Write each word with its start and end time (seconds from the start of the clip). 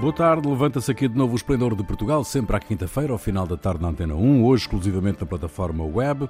Boa 0.00 0.12
tarde, 0.12 0.46
levanta-se 0.46 0.90
aqui 0.90 1.08
de 1.08 1.16
novo 1.16 1.32
o 1.32 1.36
Esplendor 1.36 1.74
de 1.74 1.82
Portugal, 1.82 2.22
sempre 2.22 2.54
à 2.54 2.60
quinta-feira, 2.60 3.12
ao 3.12 3.18
final 3.18 3.46
da 3.46 3.56
tarde 3.56 3.80
na 3.80 3.88
Antena 3.88 4.14
1, 4.14 4.44
hoje 4.44 4.64
exclusivamente 4.64 5.20
na 5.20 5.26
plataforma 5.26 5.84
web. 5.84 6.28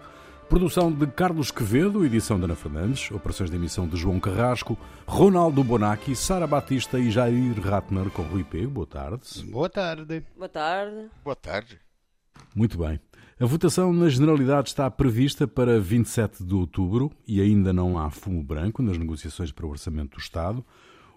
Produção 0.48 0.90
de 0.92 1.04
Carlos 1.08 1.50
Quevedo, 1.50 2.06
edição 2.06 2.38
de 2.38 2.44
Ana 2.44 2.54
Fernandes, 2.54 3.10
operações 3.10 3.50
de 3.50 3.56
emissão 3.56 3.88
de 3.88 3.96
João 3.96 4.20
Carrasco, 4.20 4.78
Ronaldo 5.04 5.64
Bonacci, 5.64 6.14
Sara 6.14 6.46
Batista 6.46 6.98
e 6.98 7.10
Jair 7.10 7.60
Ratner 7.60 8.08
com 8.10 8.22
Rui 8.22 8.44
Pego. 8.44 8.70
Boa 8.70 8.86
tarde. 8.86 9.44
Boa 9.50 9.68
tarde. 9.68 10.24
Boa 10.36 10.48
tarde. 10.48 11.10
Boa 11.24 11.36
tarde. 11.36 11.80
Muito 12.54 12.78
bem. 12.78 13.00
A 13.38 13.44
votação 13.44 13.92
na 13.92 14.08
Generalidade 14.08 14.68
está 14.68 14.88
prevista 14.88 15.46
para 15.46 15.80
27 15.80 16.44
de 16.44 16.54
outubro 16.54 17.10
e 17.26 17.40
ainda 17.40 17.72
não 17.72 17.98
há 17.98 18.08
fumo 18.10 18.42
branco 18.42 18.80
nas 18.80 18.96
negociações 18.96 19.50
para 19.50 19.66
o 19.66 19.70
Orçamento 19.70 20.16
do 20.16 20.20
Estado. 20.20 20.64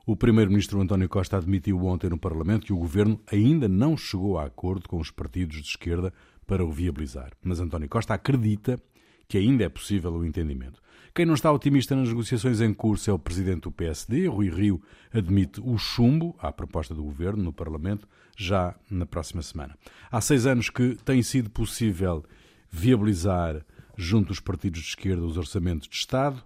O 0.10 0.16
Primeiro-Ministro 0.16 0.82
António 0.82 1.08
Costa 1.08 1.38
admitiu 1.38 1.86
ontem 1.86 2.10
no 2.10 2.18
Parlamento 2.18 2.66
que 2.66 2.74
o 2.74 2.80
Governo 2.80 3.22
ainda 3.32 3.70
não 3.70 3.96
chegou 3.96 4.40
a 4.40 4.46
acordo 4.46 4.90
com 4.90 5.00
os 5.00 5.12
partidos 5.12 5.58
de 5.58 5.68
esquerda 5.68 6.12
para 6.48 6.66
o 6.66 6.72
viabilizar. 6.72 7.30
Mas 7.44 7.60
António 7.60 7.88
Costa 7.88 8.16
acredita 8.16 8.82
que 9.28 9.38
ainda 9.38 9.66
é 9.66 9.70
possível 9.70 10.12
o 10.12 10.26
entendimento. 10.26 10.82
Quem 11.14 11.28
não 11.28 11.36
está 11.36 11.52
otimista 11.52 11.96
nas 11.96 12.10
negociações 12.10 12.60
em 12.60 12.74
curso 12.74 13.12
é 13.12 13.14
o 13.14 13.20
presidente 13.20 13.62
do 13.62 13.72
PSD. 13.72 14.26
Rui 14.26 14.50
Rio 14.50 14.82
admite 15.14 15.62
o 15.64 15.78
chumbo 15.78 16.36
à 16.40 16.52
proposta 16.52 16.96
do 16.96 17.04
governo 17.04 17.44
no 17.44 17.54
Parlamento 17.54 18.08
já 18.36 18.74
na 18.90 19.06
próxima 19.06 19.44
semana. 19.44 19.78
Há 20.12 20.20
seis 20.22 20.48
anos 20.48 20.72
que 20.72 20.98
tem 21.06 21.22
sido 21.22 21.52
possível 21.52 22.26
viabilizar 22.72 23.64
junto 23.96 24.30
dos 24.30 24.40
partidos 24.40 24.82
de 24.82 24.88
esquerda 24.88 25.24
os 25.24 25.38
orçamentos 25.38 25.88
de 25.88 25.96
Estado. 25.96 26.44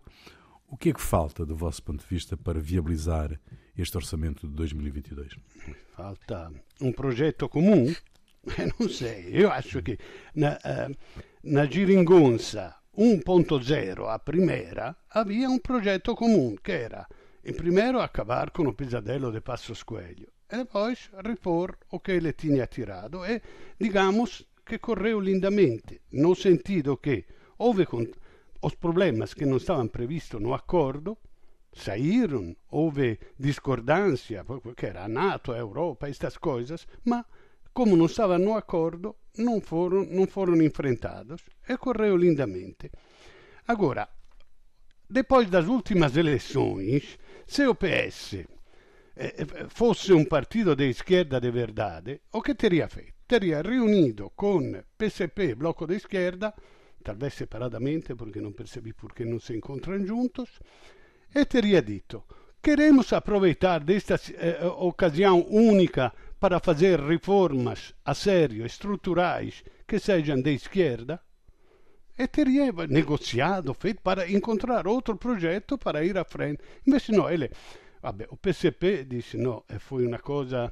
O 0.73 0.76
que 0.76 0.90
é 0.90 0.94
que 0.94 1.00
falta, 1.00 1.45
do 1.45 1.55
vosso 1.55 1.84
ponto 1.84 2.02
de 2.02 2.09
vista, 2.09 2.36
para 2.36 2.59
viabilizar 2.59 3.40
este 3.77 3.95
orçamento 3.95 4.48
de 4.48 4.55
2022? 4.55 5.35
Falta 5.96 6.52
um 6.82 6.91
projeto 6.91 7.48
comum? 7.48 7.93
Não 8.80 8.90
sei, 8.90 9.30
eu 9.32 9.52
acho 9.52 9.84
que 9.84 9.99
na, 10.35 10.54
uh, 10.54 10.98
na 11.43 11.68
Giringonza 11.68 12.74
1.0, 12.98 14.10
a 14.10 14.18
primeira, 14.18 14.96
havia 15.12 15.48
um 15.48 15.60
projeto 15.60 16.15
comum, 16.15 16.55
que 16.55 16.71
era, 16.71 17.08
em 17.46 17.54
primeiro, 17.54 18.02
acabar 18.02 18.49
com 18.49 18.63
o 18.63 18.74
pesadelo 18.74 19.32
de 19.32 19.41
Passos 19.41 19.84
Coelho, 19.84 20.27
e 20.52 20.58
depois 20.58 21.12
repor 21.24 21.77
o 21.91 21.99
que 21.99 22.13
ele 22.13 22.34
tinha 22.34 22.65
tirado, 22.65 23.24
e, 23.24 23.40
digamos, 23.80 24.43
que 24.65 24.80
correu 24.80 25.20
lindamente, 25.20 26.02
no 26.12 26.34
sentido 26.34 26.98
que 26.98 27.26
houve 27.60 27.85
os 28.63 28.75
problemas 28.75 29.33
que 29.33 29.45
não 29.45 29.57
estavam 29.57 29.87
previstos 29.89 30.41
no 30.41 30.53
acordo, 30.53 31.17
saíram, 31.73 32.55
houve 32.71 33.19
discordância, 33.37 34.45
porque 34.45 34.85
era 34.85 35.07
NATO, 35.07 35.51
Europa, 35.51 36.07
estas 36.07 36.37
coisas, 36.37 36.87
mas 37.03 37.25
como 37.73 37.97
não 37.97 38.05
estavam 38.05 38.39
no 38.39 38.55
acordo, 38.55 39.17
não 39.37 39.59
foram, 39.59 40.05
não 40.05 40.25
foram 40.27 40.55
enfrentados 40.61 41.41
e 41.67 41.75
correu 41.77 42.15
lindamente. 42.15 42.89
Agora, 43.67 44.07
depois 45.09 45.49
das 45.49 45.67
últimas 45.67 46.15
eleições, 46.15 47.19
se 47.45 47.67
o 47.67 47.75
PS 47.75 48.34
eh, 48.35 48.45
eh, 49.17 49.45
fosse 49.67 50.13
um 50.13 50.23
partido 50.23 50.73
de 50.73 50.89
esquerda 50.89 51.41
de 51.41 51.51
verdade, 51.51 52.21
o 52.31 52.41
que 52.41 52.55
teria 52.55 52.87
feito? 52.87 53.13
Teria 53.27 53.61
reunido 53.61 54.31
com 54.35 54.81
PSP, 54.97 55.55
Bloco 55.55 55.85
de 55.85 55.95
Esquerda, 57.04 57.13
talvez 57.13 57.34
separadamente, 57.34 58.15
porque 58.15 58.40
não 58.40 58.54
percebi 58.54 58.93
porque 58.93 59.26
não 59.26 59.40
se 59.40 59.54
encontram 59.55 60.05
juntos, 60.05 60.49
e 61.35 61.46
teria 61.46 61.82
dito: 61.82 62.23
queremos 62.62 63.12
aproveitar 63.12 63.84
desta 63.84 64.16
eh, 64.16 64.66
ocasião 64.78 65.46
única 65.50 66.13
para 66.40 66.59
fazer 66.59 67.00
reformas 67.00 67.94
a 68.06 68.14
sério, 68.14 68.66
estruturais, 68.66 69.64
que 69.88 70.00
sejam 70.00 70.41
de 70.41 70.53
esquerda, 70.53 71.19
e 72.18 72.28
teria 72.28 72.72
negociado, 72.90 73.74
feito 73.74 74.02
para 74.02 74.30
encontrar 74.30 74.88
outro 74.88 75.18
projeto 75.18 75.78
para 75.78 76.03
ir 76.06 76.18
à 76.18 76.24
frente. 76.24 76.62
Invece 76.85 77.12
no, 77.12 77.30
ele, 77.30 77.50
vabbè, 78.02 78.28
o 78.30 78.38
PCP 78.38 79.06
disse 79.06 79.38
no, 79.38 79.64
foi 79.80 80.06
uma 80.06 80.20
coisa 80.20 80.72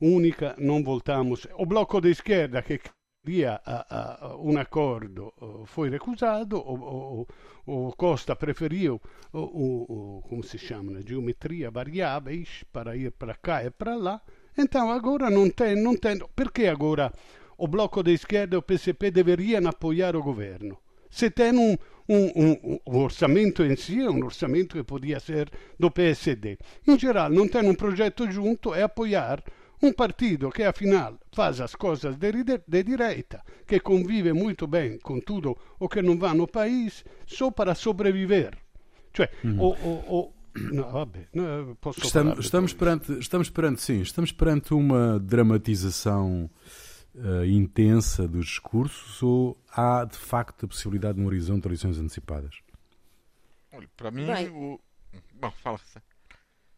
única, 0.00 0.54
não 0.58 0.82
voltamos. 0.82 1.46
O 1.56 1.64
bloco 1.64 2.00
de 2.00 2.10
esquerda 2.10 2.62
que 2.62 2.80
queria 3.24 3.60
uh, 3.66 4.34
uh, 4.36 4.50
um 4.50 4.58
acordo 4.58 5.32
uh, 5.40 5.64
foi 5.64 5.88
recusado, 5.88 6.58
o, 6.58 7.26
o, 7.66 7.88
o 7.88 7.92
Costa 7.96 8.36
preferiu, 8.36 9.00
o, 9.32 10.22
como 10.28 10.44
se 10.44 10.58
chama, 10.58 11.00
geometria 11.00 11.70
variáveis 11.70 12.64
para 12.70 12.94
ir 12.94 13.10
para 13.12 13.34
cá 13.34 13.64
e 13.64 13.70
para 13.70 13.96
lá, 13.96 14.20
então 14.56 14.90
agora 14.90 15.30
não 15.30 15.48
tem, 15.48 15.74
não 15.74 15.96
tem. 15.96 16.18
Perché 16.36 16.68
agora 16.68 17.10
o 17.56 17.66
Bloco 17.66 18.02
de 18.02 18.12
Esquerda 18.12 18.56
e 18.56 18.58
o 18.58 18.62
PCP 18.62 19.10
deveriam 19.10 19.66
apoiar 19.66 20.14
o 20.14 20.22
governo? 20.22 20.78
Se 21.10 21.30
tem 21.30 21.52
um, 21.56 21.76
um, 22.08 23.00
orçamento 23.02 23.64
em 23.64 23.76
si, 23.76 24.00
é 24.00 24.10
um 24.10 24.24
orçamento 24.24 24.76
que 24.76 24.82
podia 24.82 25.18
ser 25.18 25.48
do 25.78 25.90
PSD. 25.90 26.58
Em 26.86 26.98
geral, 26.98 27.30
não 27.30 27.48
tem 27.48 27.68
um 27.68 27.74
projeto 27.74 28.30
junto 28.30 28.74
e 28.74 28.82
apoiar 28.82 29.42
um 29.84 29.92
partido 29.92 30.50
que 30.50 30.62
afinal 30.62 31.18
faz 31.32 31.60
as 31.60 31.74
coisas 31.74 32.16
de, 32.16 32.32
de, 32.66 32.82
direita, 32.82 33.42
que 33.66 33.78
convive 33.80 34.32
muito 34.32 34.66
bem 34.66 34.98
com 34.98 35.20
tudo 35.20 35.56
o 35.78 35.88
que 35.88 36.02
não 36.02 36.18
vai 36.18 36.34
no 36.34 36.46
país, 36.46 37.04
só 37.26 37.50
para 37.50 37.74
sobreviver. 37.74 38.56
Cioè, 39.14 39.30
uhum. 39.44 39.60
o, 39.60 39.68
o, 39.72 40.20
o 40.20 40.34
não, 40.72 40.90
vabbè, 40.90 41.28
não, 41.34 41.74
posso 41.80 42.00
estamos, 42.00 42.38
estamos 42.38 42.72
perante, 42.72 43.12
estamos 43.18 43.50
perante, 43.50 43.82
sim, 43.82 44.00
estamos 44.00 44.32
perante 44.32 44.72
uma 44.72 45.18
dramatização 45.18 46.48
uh, 47.14 47.44
intensa 47.44 48.28
dos 48.28 48.46
discursos 48.46 49.22
ou 49.22 49.56
há 49.70 50.04
de 50.04 50.16
facto 50.16 50.64
a 50.64 50.68
possibilidade 50.68 51.18
de 51.18 51.24
um 51.24 51.26
horizonte 51.26 51.62
de 51.62 51.68
eleições 51.68 51.98
antecipadas? 51.98 52.54
Olha, 53.72 53.88
para 53.96 54.10
mim, 54.10 54.26
Bem, 54.26 54.48
o... 54.48 54.80
bom, 55.34 55.50
fala. 55.62 55.80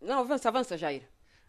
Não, 0.00 0.20
avança, 0.20 0.48
avança, 0.48 0.78
Jair. 0.78 1.02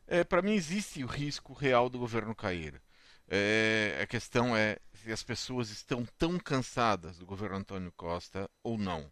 É, 0.07 0.23
para 0.23 0.41
mim 0.41 0.53
existe 0.53 1.03
o 1.03 1.07
risco 1.07 1.53
real 1.53 1.89
do 1.89 1.99
governo 1.99 2.33
cair. 2.33 2.81
É, 3.27 3.99
a 4.01 4.07
questão 4.07 4.55
é 4.55 4.77
se 4.93 5.11
as 5.11 5.21
pessoas 5.21 5.69
estão 5.69 6.05
tão 6.17 6.39
cansadas 6.39 7.17
do 7.17 7.25
governo 7.25 7.57
Antônio 7.57 7.91
Costa 7.91 8.49
ou 8.63 8.77
não. 8.77 9.11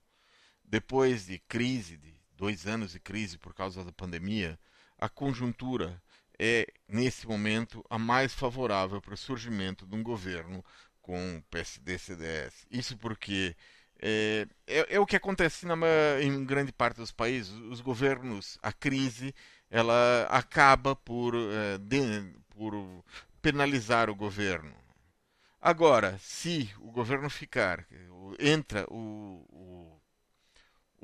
Depois 0.63 1.25
de 1.25 1.37
crise, 1.39 1.97
de 1.97 2.13
dois 2.31 2.65
anos 2.65 2.93
de 2.93 2.99
crise 2.99 3.37
por 3.37 3.53
causa 3.53 3.83
da 3.83 3.91
pandemia, 3.91 4.57
a 4.97 5.09
conjuntura 5.09 6.01
é, 6.39 6.65
nesse 6.87 7.27
momento, 7.27 7.83
a 7.89 7.99
mais 7.99 8.33
favorável 8.33 9.01
para 9.01 9.13
o 9.13 9.17
surgimento 9.17 9.85
de 9.85 9.95
um 9.95 10.03
governo 10.03 10.63
com 11.01 11.43
PSD-CDS. 11.49 12.65
Isso 12.71 12.97
porque 12.97 13.55
é, 14.01 14.47
é, 14.67 14.95
é, 14.95 14.99
o 14.99 15.05
que 15.05 15.15
acontece 15.15 15.65
na, 15.65 15.75
em 16.21 16.43
grande 16.45 16.71
parte 16.71 16.97
dos 16.97 17.11
países. 17.11 17.51
Os 17.51 17.81
governos, 17.81 18.57
a 18.61 18.73
crise, 18.73 19.33
ela 19.69 20.27
acaba 20.29 20.95
por, 20.95 21.35
é, 21.35 21.77
de, 21.77 22.33
por 22.49 22.73
penalizar 23.41 24.09
o 24.09 24.15
governo. 24.15 24.75
Agora, 25.61 26.17
se 26.19 26.69
o 26.79 26.91
governo 26.91 27.29
ficar, 27.29 27.85
entra 28.39 28.85
o, 28.89 29.45
o 29.49 29.75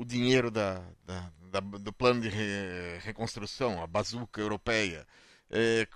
o 0.02 0.06
dinheiro 0.06 0.50
da, 0.50 0.84
da, 1.06 1.32
da, 1.52 1.60
do 1.60 1.94
plano 1.94 2.22
de 2.22 2.30
re, 2.30 2.98
reconstrução, 3.04 3.84
a 3.84 3.86
bazuca 3.86 4.42
europeia, 4.42 5.06
é, 5.50 5.88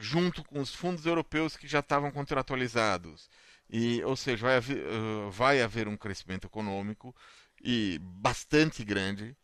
junto 0.00 0.42
com 0.42 0.60
os 0.60 0.74
fundos 0.74 1.06
europeus 1.06 1.56
que 1.56 1.68
já 1.68 1.78
estavam 1.78 2.10
contratualizados. 2.10 3.30
E, 3.70 4.02
ou 4.02 4.16
seja, 4.16 4.42
vai 4.42 4.56
haver, 4.56 4.84
uh, 4.86 5.30
vai 5.30 5.62
haver 5.62 5.86
um 5.86 5.96
crescimento 5.96 6.46
econômico 6.48 7.14
e 7.62 7.98
bastante 8.02 8.84
grande, 8.84 9.36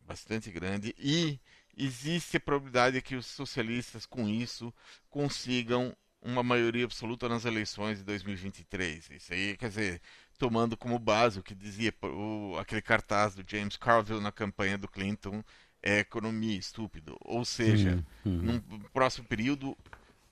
bastante 0.00 0.50
grande, 0.50 0.94
e 0.98 1.38
existe 1.76 2.36
a 2.36 2.40
probabilidade 2.40 3.02
que 3.02 3.16
os 3.16 3.26
socialistas 3.26 4.06
com 4.06 4.28
isso 4.28 4.72
consigam 5.08 5.96
uma 6.20 6.42
maioria 6.42 6.84
absoluta 6.84 7.28
nas 7.28 7.44
eleições 7.44 7.98
de 7.98 8.04
2023. 8.04 9.10
Isso 9.10 9.32
aí, 9.32 9.56
quer 9.56 9.68
dizer, 9.68 10.00
tomando 10.38 10.76
como 10.76 10.98
base 10.98 11.40
o 11.40 11.42
que 11.42 11.54
dizia 11.54 11.92
o, 12.02 12.56
aquele 12.58 12.80
cartaz 12.80 13.34
do 13.34 13.44
James 13.46 13.76
Carville 13.76 14.20
na 14.20 14.30
campanha 14.30 14.78
do 14.78 14.88
Clinton, 14.88 15.42
é 15.82 15.98
economia 15.98 16.56
estúpido. 16.56 17.16
Ou 17.20 17.44
seja, 17.44 18.04
uhum. 18.24 18.32
num 18.32 18.60
próximo 18.92 19.26
período, 19.26 19.76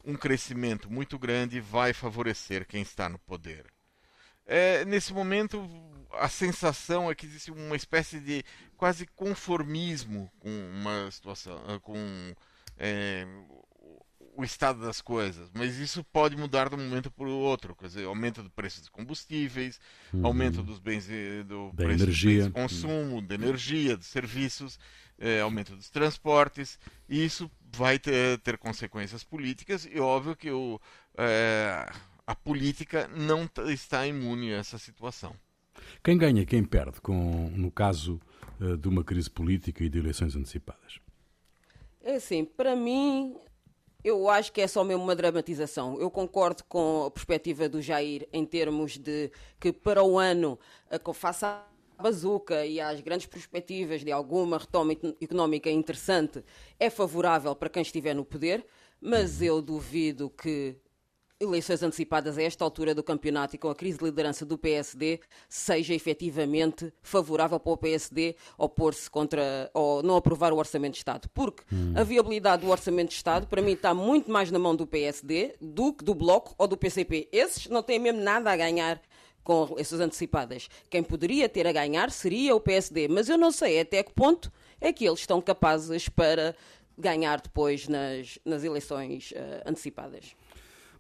um 0.05 0.15
crescimento 0.15 0.91
muito 0.91 1.19
grande 1.19 1.61
vai 1.61 1.93
favorecer 1.93 2.67
quem 2.67 2.83
está 2.83 3.09
no 3.09 3.19
poder. 3.19 3.67
É, 4.53 4.85
nesse 4.85 5.13
momento, 5.13 5.65
a 6.15 6.29
sensação 6.29 7.09
é 7.09 7.15
que 7.15 7.25
existe 7.25 7.53
uma 7.53 7.77
espécie 7.77 8.19
de 8.19 8.43
quase 8.77 9.07
conformismo 9.07 10.29
com 10.41 10.51
uma 10.73 11.09
situação, 11.09 11.57
com 11.81 12.35
é, 12.77 13.25
o 14.37 14.43
estado 14.43 14.81
das 14.81 15.01
coisas, 15.01 15.49
mas 15.55 15.79
isso 15.79 16.03
pode 16.03 16.37
mudar 16.37 16.69
de 16.69 16.75
um 16.75 16.79
momento 16.79 17.13
para 17.13 17.29
o 17.29 17.39
outro, 17.39 17.77
quer 17.77 17.87
dizer, 17.87 18.07
aumento 18.07 18.43
do 18.43 18.51
preço 18.51 18.81
dos 18.81 18.89
combustíveis, 18.89 19.79
uhum. 20.13 20.27
aumento 20.27 20.65
dos 20.65 20.81
bens 20.81 21.07
do 21.47 21.71
da 21.73 21.85
preço 21.85 22.03
energia. 22.03 22.43
de 22.43 22.51
consumo, 22.51 23.23
da 23.23 23.37
energia, 23.37 23.97
dos 23.97 24.09
serviços, 24.09 24.81
é, 25.17 25.41
aumento 25.41 25.77
dos 25.77 25.91
transportes, 25.91 26.77
e 27.09 27.25
isso 27.25 27.49
vai 27.73 28.01
ter, 28.01 28.37
ter 28.39 28.59
consequências 28.59 29.23
políticas 29.23 29.87
e 29.89 30.01
óbvio 30.01 30.35
que 30.35 30.51
o, 30.51 30.81
é, 31.17 31.89
a 32.31 32.35
política 32.37 33.09
não 33.09 33.51
está 33.67 34.07
imune 34.07 34.55
a 34.55 34.59
essa 34.59 34.79
situação. 34.79 35.35
Quem 36.01 36.17
ganha, 36.17 36.47
quem 36.47 36.63
perde, 36.63 37.01
com, 37.01 37.51
no 37.57 37.73
caso 37.73 38.21
uh, 38.61 38.77
de 38.77 38.87
uma 38.87 39.03
crise 39.03 39.29
política 39.29 39.83
e 39.83 39.89
de 39.89 39.99
eleições 39.99 40.37
antecipadas? 40.37 41.01
É 42.01 42.15
assim, 42.15 42.45
para 42.45 42.77
mim, 42.77 43.35
eu 44.05 44.31
acho 44.31 44.53
que 44.53 44.61
é 44.61 44.69
só 44.69 44.85
mesmo 44.85 45.03
uma 45.03 45.17
dramatização. 45.17 46.01
Eu 46.01 46.09
concordo 46.09 46.63
com 46.69 47.07
a 47.07 47.11
perspectiva 47.11 47.69
do 47.69 47.83
Jair 47.83 48.29
em 48.33 48.47
termos 48.47 48.97
de 48.97 49.33
que 49.59 49.73
para 49.73 50.05
o 50.05 50.17
ano, 50.17 50.57
face 51.13 51.45
à 51.45 51.67
bazuca 52.01 52.65
e 52.65 52.81
às 52.81 53.01
grandes 53.01 53.27
perspectivas 53.27 54.05
de 54.05 54.13
alguma 54.13 54.57
retoma 54.57 54.93
económica 55.21 55.69
interessante, 55.69 56.45
é 56.79 56.89
favorável 56.91 57.57
para 57.57 57.69
quem 57.69 57.83
estiver 57.83 58.15
no 58.15 58.25
poder, 58.25 58.65
mas 59.01 59.43
eu 59.43 59.61
duvido 59.61 60.31
que 60.31 60.77
eleições 61.41 61.83
antecipadas 61.83 62.37
a 62.37 62.43
esta 62.43 62.63
altura 62.63 62.95
do 62.95 63.03
campeonato 63.03 63.57
e 63.57 63.59
com 63.59 63.71
a 63.71 63.75
crise 63.75 63.99
de 63.99 64.05
liderança 64.05 64.45
do 64.45 64.59
PSD 64.59 65.21
seja 65.49 65.95
efetivamente 65.95 66.93
favorável 67.03 67.59
para 67.59 67.73
o 67.73 67.77
PSD 67.79 68.37
opor-se 68.59 69.11
contra 69.11 69.71
ou 69.73 70.03
não 70.03 70.17
aprovar 70.17 70.53
o 70.53 70.59
Orçamento 70.59 70.93
de 70.93 70.99
Estado. 70.99 71.29
Porque 71.33 71.63
hum. 71.73 71.95
a 71.97 72.05
viabilidade 72.05 72.65
do 72.65 72.71
Orçamento 72.71 73.09
de 73.09 73.15
Estado, 73.15 73.47
para 73.47 73.63
mim, 73.63 73.73
está 73.73 73.95
muito 73.95 74.31
mais 74.31 74.51
na 74.51 74.59
mão 74.59 74.77
do 74.77 74.87
PSD 74.87 75.55
do 75.61 75.95
que 75.95 76.05
do 76.05 76.15
Bloco 76.15 76.55
ou 76.59 76.69
do 76.69 76.77
PCP. 76.77 77.29
Esses 77.33 77.69
não 77.69 77.83
têm 77.83 77.99
mesmo 77.99 78.21
nada 78.21 78.53
a 78.53 78.57
ganhar 78.57 79.01
com 79.43 79.75
essas 79.79 79.99
antecipadas. 80.01 80.69
Quem 80.91 81.03
poderia 81.03 81.49
ter 81.49 81.67
a 81.67 81.73
ganhar 81.73 82.11
seria 82.11 82.55
o 82.55 82.61
PSD, 82.61 83.09
mas 83.09 83.31
eu 83.31 83.39
não 83.39 83.51
sei 83.51 83.81
até 83.81 84.03
que 84.03 84.13
ponto 84.13 84.53
é 84.79 84.93
que 84.93 85.07
eles 85.07 85.21
estão 85.21 85.41
capazes 85.41 86.09
para 86.09 86.55
ganhar 86.99 87.41
depois 87.41 87.89
nas, 87.89 88.39
nas 88.45 88.63
eleições 88.63 89.33
uh, 89.33 89.63
antecipadas. 89.65 90.37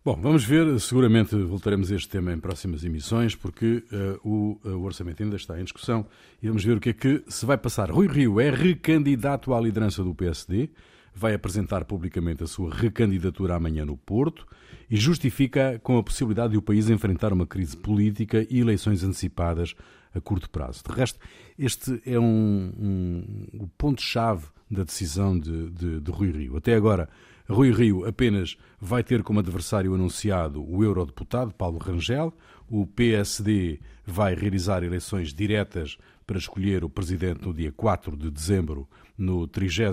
Bom, 0.02 0.18
vamos 0.18 0.42
ver, 0.44 0.80
seguramente 0.80 1.36
voltaremos 1.36 1.92
a 1.92 1.94
este 1.94 2.08
tema 2.08 2.32
em 2.32 2.40
próximas 2.40 2.82
emissões, 2.84 3.34
porque 3.34 3.84
uh, 3.92 4.26
o, 4.26 4.58
uh, 4.64 4.70
o, 4.78 4.84
orçamento 4.84 5.22
ainda 5.22 5.36
está 5.36 5.60
em 5.60 5.62
discussão 5.62 6.06
e 6.42 6.48
vamos 6.48 6.64
ver 6.64 6.78
o 6.78 6.80
que 6.80 6.88
é 6.88 6.92
que 6.94 7.22
se 7.28 7.44
vai 7.44 7.58
passar. 7.58 7.90
Rui 7.90 8.06
Rio 8.06 8.40
é 8.40 8.48
recandidato 8.48 9.52
à 9.52 9.60
liderança 9.60 10.02
do 10.02 10.14
PSD, 10.14 10.70
vai 11.14 11.34
apresentar 11.34 11.84
publicamente 11.84 12.42
a 12.42 12.46
sua 12.46 12.74
recandidatura 12.74 13.56
amanhã 13.56 13.84
no 13.84 13.94
Porto 13.94 14.46
e 14.88 14.96
justifica 14.96 15.78
com 15.82 15.98
a 15.98 16.02
possibilidade 16.02 16.52
de 16.52 16.56
o 16.56 16.62
país 16.62 16.88
enfrentar 16.88 17.30
uma 17.30 17.46
crise 17.46 17.76
política 17.76 18.46
e 18.48 18.58
eleições 18.58 19.04
antecipadas 19.04 19.74
a 20.14 20.20
curto 20.20 20.48
prazo. 20.48 20.82
De 20.88 20.94
resto, 20.94 21.18
este 21.58 22.00
é 22.06 22.18
um, 22.18 22.72
um, 22.80 23.46
um 23.52 23.68
ponto-chave 23.76 24.46
da 24.70 24.82
decisão 24.82 25.38
de, 25.38 25.68
de, 25.68 26.00
de 26.00 26.10
Rui 26.10 26.30
Rio. 26.30 26.56
Até 26.56 26.74
agora, 26.74 27.06
Rui 27.50 27.72
Rio 27.72 28.06
apenas 28.06 28.56
vai 28.80 29.02
ter 29.02 29.24
como 29.24 29.40
adversário 29.40 29.92
anunciado 29.92 30.64
o 30.64 30.84
eurodeputado 30.84 31.52
Paulo 31.52 31.78
Rangel. 31.78 32.32
O 32.68 32.86
PSD 32.86 33.80
vai 34.06 34.36
realizar 34.36 34.84
eleições 34.84 35.34
diretas 35.34 35.98
para 36.24 36.38
escolher 36.38 36.84
o 36.84 36.88
presidente 36.88 37.44
no 37.44 37.52
dia 37.52 37.72
4 37.72 38.16
de 38.16 38.30
dezembro, 38.30 38.88
no 39.18 39.48
30 39.48 39.90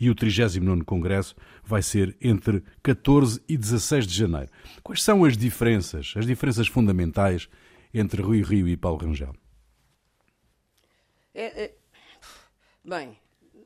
e 0.00 0.10
o 0.10 0.14
39 0.16 0.82
Congresso 0.84 1.36
vai 1.62 1.80
ser 1.80 2.16
entre 2.20 2.60
14 2.82 3.40
e 3.48 3.56
16 3.56 4.04
de 4.04 4.18
janeiro. 4.18 4.50
Quais 4.82 5.00
são 5.00 5.24
as 5.24 5.36
diferenças, 5.36 6.12
as 6.16 6.26
diferenças 6.26 6.66
fundamentais 6.66 7.48
entre 7.94 8.20
Rui 8.20 8.42
Rio 8.42 8.66
e 8.66 8.76
Paulo 8.76 8.98
Rangel? 8.98 9.32
É, 11.32 11.64
é... 11.64 11.74
Bem, 12.84 13.16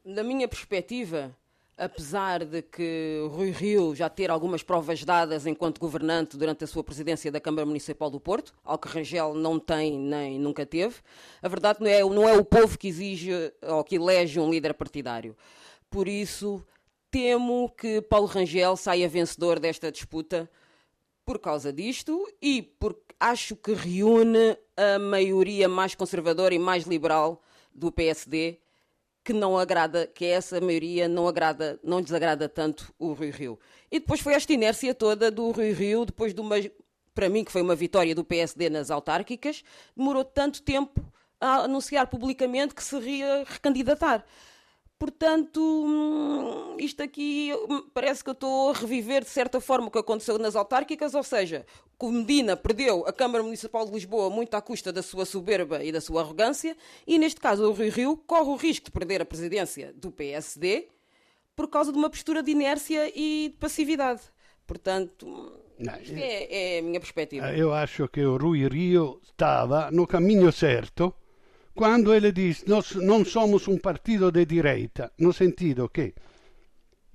da 0.05 0.23
minha 0.23 0.47
perspectiva, 0.47 1.35
apesar 1.77 2.45
de 2.45 2.63
que 2.63 3.27
Rui 3.31 3.51
Rio 3.51 3.95
já 3.95 4.09
ter 4.09 4.31
algumas 4.31 4.63
provas 4.63 5.03
dadas 5.05 5.47
enquanto 5.47 5.81
governante 5.81 6.37
durante 6.37 6.65
a 6.65 6.67
sua 6.67 6.85
presidência 6.85 7.31
da 7.33 7.41
Câmara 7.41 7.67
Municipal 7.67 8.09
do 8.09 8.21
Porto, 8.21 8.55
algo 8.65 8.83
que 8.83 8.89
Rangel 8.89 9.35
não 9.35 9.59
tem 9.59 9.99
nem 9.99 10.39
nunca 10.39 10.65
teve, 10.65 10.97
a 11.43 11.49
verdade 11.49 11.81
não 11.81 11.91
é, 11.91 12.01
não 12.03 12.29
é 12.29 12.37
o 12.37 12.45
povo 12.45 12.79
que 12.79 12.89
exige 12.89 13.33
ou 13.63 13.83
que 13.83 13.97
elege 13.97 14.39
um 14.39 14.51
líder 14.51 14.75
partidário. 14.75 15.37
Por 15.91 16.07
isso, 16.09 16.65
temo 17.11 17.69
que 17.71 18.01
Paulo 18.03 18.27
Rangel 18.27 18.77
saia 18.77 19.09
vencedor 19.09 19.59
desta 19.59 19.91
disputa 19.91 20.51
por 21.25 21.39
causa 21.39 21.73
disto 21.73 22.29
e 22.41 22.63
porque 22.63 23.15
acho 23.19 23.57
que 23.57 23.73
reúne 23.73 24.57
a 24.77 24.99
maioria 24.99 25.69
mais 25.69 25.95
conservadora 25.95 26.55
e 26.55 26.59
mais 26.59 26.85
liberal 26.85 27.43
do 27.75 27.91
PSD 27.91 28.59
que 29.25 29.33
não 29.33 29.57
agrada, 29.57 30.07
que 30.07 30.27
essa 30.27 30.61
maioria 30.61 31.09
não 31.09 31.27
agrada, 31.27 31.81
não 31.83 32.03
desagrada 32.03 32.47
tanto 32.47 32.95
o 32.99 33.15
Rui 33.15 33.31
Rio. 33.31 33.59
E 33.91 33.99
depois 33.99 34.21
foi 34.21 34.35
esta 34.35 34.53
inércia 34.53 34.95
toda 34.95 35.31
do 35.31 35.51
Rui 35.51 35.73
Rio, 35.73 36.05
depois 36.05 36.35
de 36.35 36.41
uma, 36.43 36.57
para 37.15 37.31
mim 37.31 37.43
que 37.43 37.51
foi 37.51 37.63
uma 37.63 37.75
vitória 37.75 38.15
do 38.15 38.23
PSD 38.23 38.69
nas 38.69 38.91
autárquicas, 38.91 39.65
demorou 39.97 40.25
tanto 40.25 40.63
tempo 40.63 41.01
a 41.41 41.65
anunciar 41.65 42.07
publicamente 42.09 42.75
que 42.75 42.85
se 42.85 42.95
iria 42.97 43.45
recandidatar. 43.47 44.25
Portanto, 45.05 45.61
hum, 45.61 46.79
isto 46.79 47.03
aqui 47.03 47.53
hum, 47.69 47.87
parece 47.93 48.25
que 48.25 48.31
eu 48.31 48.33
estou 48.33 48.71
a 48.71 48.73
reviver 48.73 49.23
de 49.23 49.29
certa 49.29 49.61
forma 49.61 49.89
o 49.89 49.91
que 49.91 49.99
aconteceu 49.99 50.39
nas 50.39 50.57
autárquicas, 50.57 51.13
ou 51.13 51.23
seja, 51.23 51.67
o 52.01 52.11
Medina 52.11 52.57
perdeu 52.57 53.07
a 53.07 53.13
Câmara 53.13 53.45
Municipal 53.45 53.85
de 53.85 53.93
Lisboa 53.93 54.31
muito 54.31 54.55
à 54.55 54.63
custa 54.63 54.91
da 54.91 55.03
sua 55.03 55.27
soberba 55.27 55.85
e 55.85 55.93
da 55.93 56.01
sua 56.01 56.23
arrogância, 56.23 56.75
e 57.07 57.19
neste 57.19 57.39
caso 57.39 57.71
o 57.71 57.75
Rio 57.75 57.93
Rio 57.93 58.17
corre 58.17 58.49
o 58.49 58.57
risco 58.57 58.87
de 58.87 58.93
perder 58.93 59.21
a 59.21 59.27
presidência 59.27 59.93
do 59.93 60.11
PSD 60.11 60.89
por 61.55 61.69
causa 61.69 61.93
de 61.93 61.99
uma 61.99 62.09
postura 62.09 62.43
de 62.43 62.53
inércia 62.53 63.13
e 63.15 63.51
de 63.51 63.57
passividade. 63.61 64.23
Portanto, 64.67 65.53
Não, 65.79 66.01
isto 66.01 66.17
é, 66.17 66.77
é 66.77 66.79
a 66.79 66.83
minha 66.83 66.99
perspectiva. 66.99 67.53
Eu 67.53 67.75
acho 67.75 68.09
que 68.09 68.25
o 68.25 68.39
Rui 68.39 68.67
Rio 68.69 69.21
estava 69.23 69.91
no 69.91 70.07
caminho 70.07 70.51
certo 70.51 71.15
quando 71.75 72.15
ele 72.15 72.33
diz 72.33 72.65
nós 72.67 72.95
não 72.95 73.25
somos 73.25 73.67
um 73.69 73.79
partido 73.79 74.31
de 74.31 74.45
direita, 74.47 75.13
no 75.19 75.33
sentido 75.33 75.89
que 75.89 76.15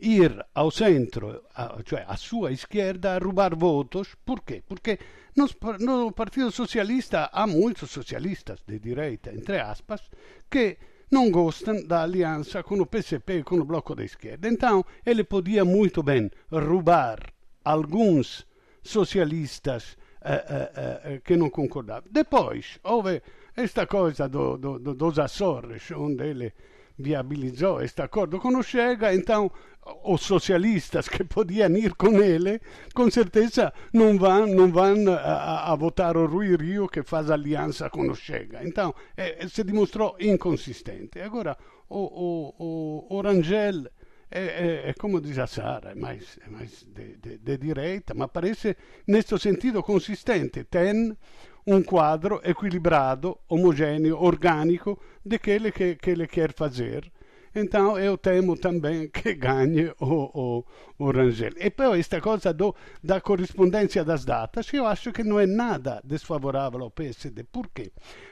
ir 0.02 0.46
ao 0.54 0.72
centro, 0.72 1.44
a, 1.56 1.82
cioè 1.86 2.06
a 2.08 2.16
sua 2.18 2.52
esquerda, 2.52 3.16
a 3.16 3.20
roubar 3.20 3.56
votos. 3.56 4.16
Por 4.26 4.42
quê? 4.42 4.64
Porque 4.68 5.00
no, 5.36 5.48
no 5.80 6.12
Partido 6.12 6.52
Socialista 6.52 7.30
há 7.32 7.46
muitos 7.46 7.92
socialistas 7.92 8.62
de 8.66 8.80
direita, 8.80 9.34
entre 9.34 9.60
aspas, 9.60 10.02
que 10.50 10.78
não 11.12 11.32
gostam 11.32 11.84
da 11.86 12.04
aliança 12.04 12.64
com 12.64 12.76
o 12.76 12.86
PCP 12.86 13.40
e 13.40 13.44
com 13.44 13.56
o 13.56 13.66
Bloco 13.66 13.96
da 13.96 14.04
Esquerda. 14.04 14.48
Então, 14.48 14.86
ele 15.06 15.24
podia 15.24 15.66
muito 15.66 16.04
bem 16.04 16.30
roubar 16.52 17.34
alguns 17.64 18.46
socialistas 18.84 19.98
eh, 20.22 20.46
eh, 20.50 21.02
eh, 21.04 21.22
que 21.24 21.36
não 21.36 21.50
concordavam. 21.50 22.10
Depois, 22.12 22.80
houve 22.84 23.22
esta 23.64 23.86
coisa 23.86 24.28
do, 24.28 24.58
do, 24.58 24.80
do, 24.80 24.96
dos 24.96 25.20
Açores, 25.20 25.92
onde 25.92 26.24
ele 26.24 26.54
viabilizou 26.98 27.82
este 27.82 28.02
acordo 28.02 28.40
com 28.40 28.56
o 28.58 28.64
Chega, 28.64 29.14
então 29.14 29.52
os 30.04 30.22
socialistas 30.22 31.08
que 31.08 31.24
podiam 31.24 31.76
ir 31.78 31.96
com 31.96 32.22
ele, 32.22 32.62
com 32.94 33.10
certeza 33.10 33.74
não 33.94 34.18
vão, 34.18 34.46
não 34.48 34.72
vão 34.72 34.96
a, 35.14 35.72
a 35.72 35.76
votar 35.76 36.18
o 36.18 36.28
Rui 36.28 36.56
Rio 36.56 36.88
que 36.88 37.02
faz 37.04 37.32
aliança 37.32 37.90
com 37.90 38.10
o 38.10 38.16
Chega. 38.16 38.60
Então 38.64 38.94
é, 39.16 39.48
se 39.48 39.64
dimostrou 39.64 40.16
inconsistente. 40.20 41.20
Agora 41.20 41.58
o, 41.90 42.00
o, 42.00 42.56
o, 42.60 43.18
o 43.18 43.22
Rangel 43.22 43.86
é, 44.32 44.94
como 45.00 45.20
diz 45.20 45.40
a 45.40 45.48
Sara, 45.48 45.92
é 45.92 45.96
mais, 45.96 46.38
mais 46.48 46.86
de, 46.86 47.58
direita, 47.58 48.14
mas 48.14 48.30
parece 48.32 48.78
nesse 49.08 49.38
sentido 49.40 49.82
consistente. 49.82 50.64
Tem 50.66 51.18
um 51.70 51.84
quadro 51.84 52.42
equilibrado, 52.44 53.38
homogêneo, 53.48 54.18
orgânico 54.20 55.00
daquele 55.24 55.72
que, 55.72 55.96
que 55.96 56.10
ele 56.10 56.26
quer 56.26 56.52
fazer. 56.52 57.12
Então 57.54 57.98
eu 57.98 58.18
temo 58.18 58.58
também 58.58 59.08
que 59.08 59.34
ganhe 59.36 59.94
o, 60.00 60.06
o, 60.08 60.66
o 60.98 61.12
Rangel. 61.12 61.52
E 61.58 61.70
poi 61.70 62.00
esta 62.00 62.20
coisa 62.20 62.52
do, 62.52 62.76
da 63.04 63.22
corrispondência 63.22 64.04
das 64.04 64.26
datas, 64.26 64.72
eu 64.74 64.86
acho 64.86 65.12
que 65.12 65.24
não 65.24 65.40
é 65.40 65.46
nada 65.46 66.02
desfavorável 66.04 66.82
ao 66.84 66.92
PSD. 66.92 67.44
Por 67.44 67.68
quê? 67.70 67.92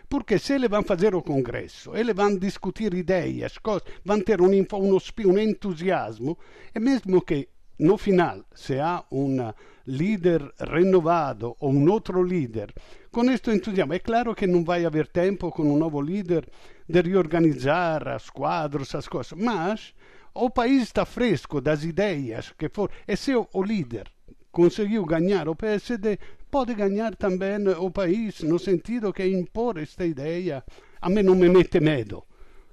Porque 0.10 0.40
se 0.40 0.54
eles 0.54 0.70
vão 0.70 0.84
fazer 0.84 1.14
o 1.14 1.22
congresso, 1.22 1.96
eles 1.96 2.16
vão 2.16 2.36
discutir 2.36 2.94
ideias, 2.96 3.58
cose, 3.60 3.84
vão 4.04 4.20
ter 4.20 4.42
um, 4.42 4.48
uno, 4.48 4.98
um 5.26 5.38
entusiasmo, 5.38 6.38
e 6.74 6.80
mesmo 6.80 7.22
que 7.22 7.50
no 7.80 7.98
final, 7.98 8.44
se 8.56 8.80
há 8.80 9.04
um 9.12 9.54
líder 9.88 10.52
renovado 10.60 11.56
ou 11.60 11.72
um 11.74 11.90
outro 11.90 12.22
líder 12.24 12.74
com 13.12 13.24
este 13.32 13.52
entusiasmo, 13.52 13.94
é 13.94 14.00
claro 14.00 14.36
que 14.36 14.46
não 14.46 14.64
vai 14.64 14.86
haver 14.86 15.08
tempo 15.08 15.50
com 15.52 15.64
um 15.64 15.78
novo 15.78 16.02
líder 16.02 16.48
de 16.88 17.02
reorganizar 17.02 18.16
os 18.16 18.30
quadros, 18.30 18.94
as 18.94 19.08
coisas, 19.08 19.34
mas 19.34 19.94
o 20.34 20.50
país 20.50 20.84
está 20.84 21.06
fresco 21.06 21.60
das 21.62 21.84
ideias 21.84 22.54
que 22.58 22.70
for. 22.70 22.92
E 23.08 23.16
se 23.16 23.34
o, 23.36 23.48
o 23.54 23.64
líder. 23.64 24.08
Conseguiu 24.52 25.06
ganhar 25.06 25.48
o 25.48 25.56
PSD, 25.56 26.18
pode 26.50 26.74
ganhar 26.74 27.16
também 27.16 27.68
o 27.78 27.92
país, 27.92 28.42
no 28.42 28.58
sentido 28.58 29.14
que 29.14 29.24
impor 29.26 29.78
esta 29.78 30.04
ideia, 30.06 30.64
a 31.00 31.10
mim 31.10 31.22
não 31.22 31.36
me 31.36 31.48
mete 31.48 31.80
medo 31.80 32.24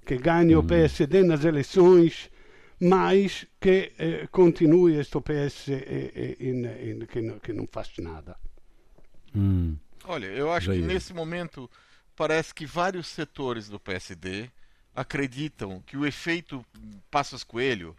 que 0.06 0.16
ganhe 0.16 0.54
o 0.54 0.60
Uhum. 0.60 0.66
PSD 0.66 1.22
nas 1.22 1.44
eleições, 1.44 2.30
mas 2.86 3.46
que 3.60 3.92
eh, 3.98 4.26
continue 4.30 4.98
este 4.98 5.18
PS 5.20 5.68
eh, 5.70 6.12
eh, 6.14 6.36
in- 6.38 6.66
in- 7.02 7.06
que, 7.06 7.20
não, 7.22 7.38
que 7.38 7.52
não 7.52 7.66
faz 7.66 7.90
nada. 7.98 8.36
Hum. 9.34 9.76
Olha, 10.04 10.26
eu 10.26 10.52
acho 10.52 10.70
que 10.70 10.82
nesse 10.82 11.14
momento 11.14 11.70
parece 12.14 12.54
que 12.54 12.66
vários 12.66 13.06
setores 13.06 13.68
do 13.68 13.80
PSD 13.80 14.50
acreditam 14.94 15.80
que 15.86 15.96
o 15.96 16.04
efeito 16.06 16.64
Passos 17.10 17.42
Coelho, 17.42 17.96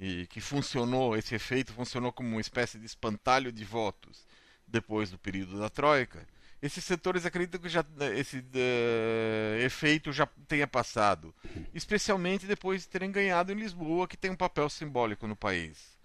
e 0.00 0.26
que 0.28 0.40
funcionou, 0.40 1.16
esse 1.16 1.34
efeito 1.34 1.72
funcionou 1.72 2.12
como 2.12 2.28
uma 2.28 2.40
espécie 2.40 2.78
de 2.78 2.86
espantalho 2.86 3.50
de 3.50 3.64
votos 3.64 4.24
depois 4.66 5.10
do 5.10 5.18
período 5.18 5.58
da 5.58 5.68
Troika. 5.68 6.24
Esses 6.60 6.82
setores 6.84 7.24
acreditam 7.24 7.60
que 7.60 7.68
já, 7.68 7.84
esse 8.16 8.44
eh, 8.54 9.60
efeito 9.64 10.10
já 10.12 10.26
tenha 10.48 10.66
passado, 10.66 11.32
especialmente 11.72 12.46
depois 12.46 12.82
de 12.82 12.88
terem 12.88 13.12
ganhado 13.12 13.52
em 13.52 13.54
Lisboa, 13.54 14.08
que 14.08 14.16
tem 14.16 14.30
um 14.30 14.36
papel 14.36 14.68
simbólico 14.68 15.26
no 15.26 15.36
país. 15.36 15.96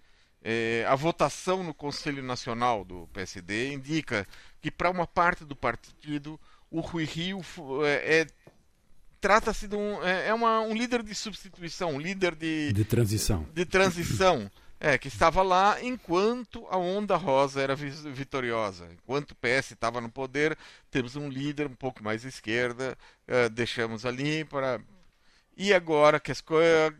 É, 0.42 0.84
a 0.88 0.94
votação 0.94 1.64
no 1.64 1.72
Conselho 1.74 2.22
Nacional 2.22 2.84
do 2.84 3.08
PSD 3.12 3.72
indica 3.72 4.26
que 4.60 4.70
para 4.70 4.90
uma 4.90 5.06
parte 5.06 5.44
do 5.44 5.56
partido 5.56 6.38
o 6.70 6.80
Rui 6.80 7.04
Rio 7.04 7.40
é, 7.84 8.20
é- 8.20 8.26
trata-se 9.20 9.66
de 9.66 9.74
um 9.74 10.02
é, 10.04 10.28
é 10.28 10.34
uma- 10.34 10.60
um 10.60 10.74
líder 10.74 11.02
de 11.02 11.14
substituição, 11.14 11.92
um 11.94 11.98
líder 12.00 12.34
de, 12.34 12.72
De 12.74 12.84
transição. 12.84 13.46
de 13.54 13.64
transição, 13.64 14.50
é, 14.80 14.98
que 14.98 15.08
estava 15.08 15.42
lá 15.42 15.82
enquanto 15.82 16.66
a 16.68 16.76
onda 16.76 17.16
rosa 17.16 17.60
era 17.62 17.74
vi- 17.74 17.90
vitoriosa. 18.12 18.88
Enquanto 18.92 19.30
o 19.30 19.34
PS 19.36 19.72
estava 19.72 20.00
no 20.00 20.10
poder, 20.10 20.56
temos 20.90 21.16
um 21.16 21.28
líder 21.28 21.66
um 21.66 21.74
pouco 21.74 22.02
mais 22.04 22.24
à 22.24 22.28
esquerda, 22.28 22.96
eh, 23.26 23.48
deixamos 23.48 24.04
ali 24.04 24.44
para. 24.44 24.80
E 25.56 25.72
agora 25.72 26.20
que 26.20 26.32
as 26.32 26.40
coisas 26.40 26.92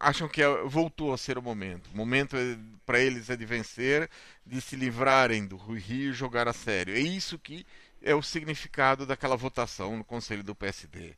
acham 0.00 0.28
que 0.28 0.42
é- 0.42 0.62
voltou 0.64 1.12
a 1.12 1.18
ser 1.18 1.38
o 1.38 1.42
momento. 1.42 1.88
O 1.92 1.96
momento 1.96 2.36
para 2.86 2.98
eles 3.00 3.28
é 3.30 3.36
de 3.36 3.44
vencer, 3.44 4.08
de 4.46 4.60
se 4.60 4.74
livrarem 4.76 5.46
do 5.46 5.56
Rui 5.56 5.78
Rio 5.78 6.10
e 6.10 6.14
jogar 6.14 6.48
a 6.48 6.52
sério. 6.52 6.94
É 6.94 7.00
isso 7.00 7.38
que 7.38 7.66
é 8.02 8.14
o 8.14 8.22
significado 8.22 9.04
daquela 9.04 9.36
votação 9.36 9.96
no 9.96 10.04
Conselho 10.04 10.42
do 10.42 10.54
PSD. 10.54 11.14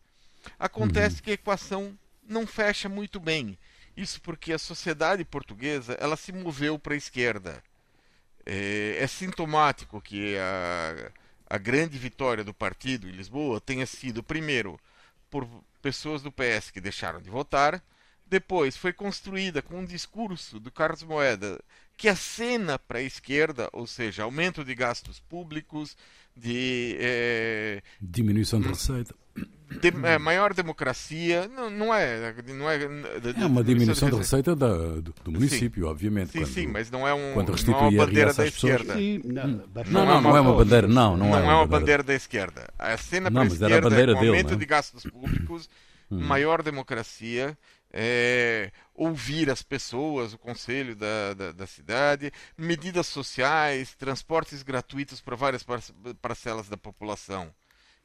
Acontece 0.58 1.22
que 1.22 1.30
a 1.30 1.34
equação 1.34 1.96
não 2.26 2.46
fecha 2.46 2.88
muito 2.88 3.20
bem. 3.20 3.56
Isso 4.00 4.19
porque 4.23 4.54
a 4.54 4.59
sociedade 4.59 5.26
portuguesa 5.26 5.92
ela 6.00 6.16
se 6.16 6.33
moveu 6.33 6.78
para 6.78 6.95
a 6.95 6.97
esquerda. 6.97 7.62
É, 8.47 8.97
é 8.99 9.07
sintomático 9.07 10.00
que 10.00 10.38
a, 10.38 11.12
a 11.47 11.59
grande 11.59 11.99
vitória 11.99 12.42
do 12.42 12.54
partido 12.54 13.07
em 13.07 13.12
Lisboa 13.12 13.61
tenha 13.61 13.85
sido, 13.85 14.23
primeiro, 14.23 14.80
por 15.28 15.47
pessoas 15.83 16.23
do 16.23 16.33
PS 16.33 16.71
que 16.73 16.80
deixaram 16.80 17.21
de 17.21 17.28
votar, 17.28 17.83
depois 18.26 18.75
foi 18.75 18.90
construída 18.95 19.61
com 19.61 19.80
um 19.80 19.85
discurso 19.85 20.59
do 20.59 20.73
Carlos 20.73 21.02
Moeda 21.02 21.62
que 22.00 22.09
acena 22.09 22.78
para 22.78 22.99
a 22.99 23.02
esquerda, 23.02 23.69
ou 23.73 23.87
seja, 23.87 24.23
aumento 24.23 24.64
de 24.64 24.75
gastos 24.75 25.21
públicos, 25.21 25.95
de 26.35 26.97
é, 26.99 27.83
Diminuição 28.00 28.59
de 28.59 28.69
receita. 28.69 29.14
de- 29.83 29.92
é, 30.07 30.19
maior 30.19 30.54
democracia, 30.54 31.47
não, 31.49 31.69
não 31.69 31.95
é, 31.95 32.35
não 32.49 32.71
é, 32.71 32.76
É 33.37 33.45
uma 33.47 33.62
diminuição 33.62 34.09
de 34.11 34.16
receita 34.16 34.57
da- 34.57 34.75
do, 35.00 35.14
do 35.25 35.33
município, 35.33 35.87
obviamente. 35.87 36.33
Sim, 36.33 36.38
quando- 36.40 36.49
sim, 36.49 36.66
mas 36.66 36.90
não 36.90 37.07
é 37.07 37.12
um, 37.12 37.35
quando 37.35 37.52
não 37.66 37.75
é 37.75 37.76
uma 37.76 37.88
a 37.88 38.07
bandeira 38.07 38.33
da 38.33 38.47
esquerda. 38.47 38.95
Sim, 38.95 39.21
não, 39.25 39.47
Não, 39.49 40.07
não, 40.07 40.21
não 40.23 40.37
é 40.37 40.40
uma 40.40 40.54
bandeira, 40.54 40.88
não, 40.88 41.16
não, 41.19 41.26
Não, 41.28 41.37
é 41.37 41.40
é 41.40 41.42
uma 41.42 41.57
uma 41.57 41.66
bandeira 41.66 42.02
da 42.02 42.14
esquerda. 42.14 42.66
A 42.78 42.97
cena 42.97 43.28
Não, 43.28 43.42
para 43.42 43.42
a 43.42 43.45
mas 43.50 43.62
era 43.62 43.75
a 43.75 43.76
esquerda 43.76 43.90
bandeira 43.90 44.12
é 44.12 44.14
dele, 44.14 44.26
aumento 44.28 44.49
não 44.49 44.54
é? 44.57 44.59
de 44.59 44.66
gastos 44.66 45.04
públicos, 45.04 45.69
maior 46.11 46.62
democracia, 46.62 47.57
é, 47.92 48.70
ouvir 48.94 49.50
as 49.50 49.62
pessoas, 49.62 50.32
o 50.32 50.38
conselho 50.38 50.94
da, 50.94 51.35
da, 51.35 51.52
da 51.52 51.66
cidade, 51.66 52.32
medidas 52.56 53.06
sociais, 53.06 53.94
transportes 53.94 54.62
gratuitos 54.62 55.20
para 55.20 55.37
várias 55.37 55.62
par- 55.62 55.82
parcelas 56.20 56.68
da 56.68 56.76
população. 56.76 57.52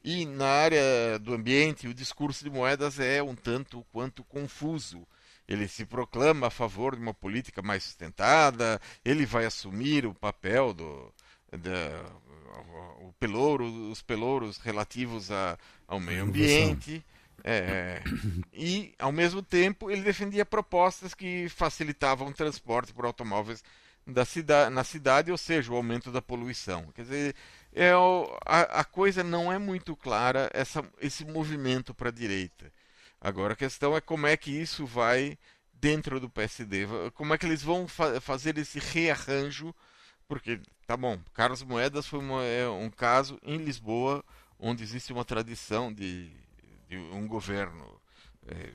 E 0.03 0.25
na 0.25 0.47
área 0.47 1.17
do 1.19 1.33
ambiente, 1.33 1.87
o 1.87 1.93
discurso 1.93 2.43
de 2.43 2.49
Moedas 2.49 2.99
é 2.99 3.23
um 3.23 3.35
tanto 3.35 3.83
quanto 3.91 4.23
confuso. 4.23 5.05
Ele 5.47 5.67
se 5.67 5.85
proclama 5.85 6.47
a 6.47 6.51
favor 6.51 6.95
de 6.95 7.01
uma 7.01 7.13
política 7.13 7.61
mais 7.61 7.83
sustentada, 7.83 8.79
ele 9.03 9.25
vai 9.25 9.45
assumir 9.45 10.05
o 10.05 10.13
papel 10.13 10.73
do, 10.73 11.13
da, 11.51 12.03
o 13.01 13.13
pelouro, 13.19 13.65
os 13.91 14.01
pelouros 14.01 14.57
relativos 14.57 15.31
a, 15.31 15.57
ao 15.87 15.99
meio 15.99 16.23
ambiente. 16.23 17.03
É, 17.43 18.01
e, 18.53 18.93
ao 18.99 19.11
mesmo 19.11 19.41
tempo, 19.41 19.91
ele 19.91 20.01
defendia 20.01 20.45
propostas 20.45 21.13
que 21.13 21.47
facilitavam 21.49 22.27
o 22.29 22.33
transporte 22.33 22.93
por 22.93 23.05
automóveis 23.05 23.63
da 24.07 24.23
cida 24.25 24.69
na 24.69 24.83
cidade, 24.83 25.31
ou 25.31 25.37
seja, 25.37 25.71
o 25.71 25.75
aumento 25.75 26.11
da 26.11 26.21
poluição. 26.21 26.91
Quer 26.93 27.01
dizer, 27.03 27.35
é 27.73 27.91
a, 28.45 28.61
a 28.81 28.83
coisa 28.83 29.23
não 29.23 29.51
é 29.51 29.57
muito 29.57 29.95
clara, 29.95 30.49
essa, 30.53 30.83
esse 31.01 31.25
movimento 31.25 31.93
para 31.93 32.09
a 32.09 32.11
direita. 32.11 32.71
Agora 33.19 33.53
a 33.53 33.55
questão 33.57 33.95
é 33.95 34.01
como 34.01 34.27
é 34.27 34.37
que 34.37 34.51
isso 34.51 34.85
vai 34.85 35.37
dentro 35.73 36.19
do 36.19 36.29
PSD, 36.29 36.87
como 37.13 37.33
é 37.33 37.37
que 37.37 37.45
eles 37.45 37.61
vão 37.63 37.87
fa 37.87 38.19
fazer 38.21 38.57
esse 38.57 38.79
rearranjo, 38.79 39.73
porque, 40.27 40.59
tá 40.87 40.97
bom, 40.97 41.19
Carlos 41.33 41.63
Moedas 41.63 42.07
foi 42.07 42.19
uma- 42.19 42.43
é 42.43 42.67
um 42.69 42.89
caso 42.89 43.39
em 43.43 43.57
Lisboa, 43.57 44.23
onde 44.59 44.83
existe 44.83 45.13
uma 45.13 45.25
tradição 45.25 45.93
de, 45.93 46.31
de 46.87 46.97
um 46.97 47.27
governo, 47.27 47.99
é, 48.47 48.71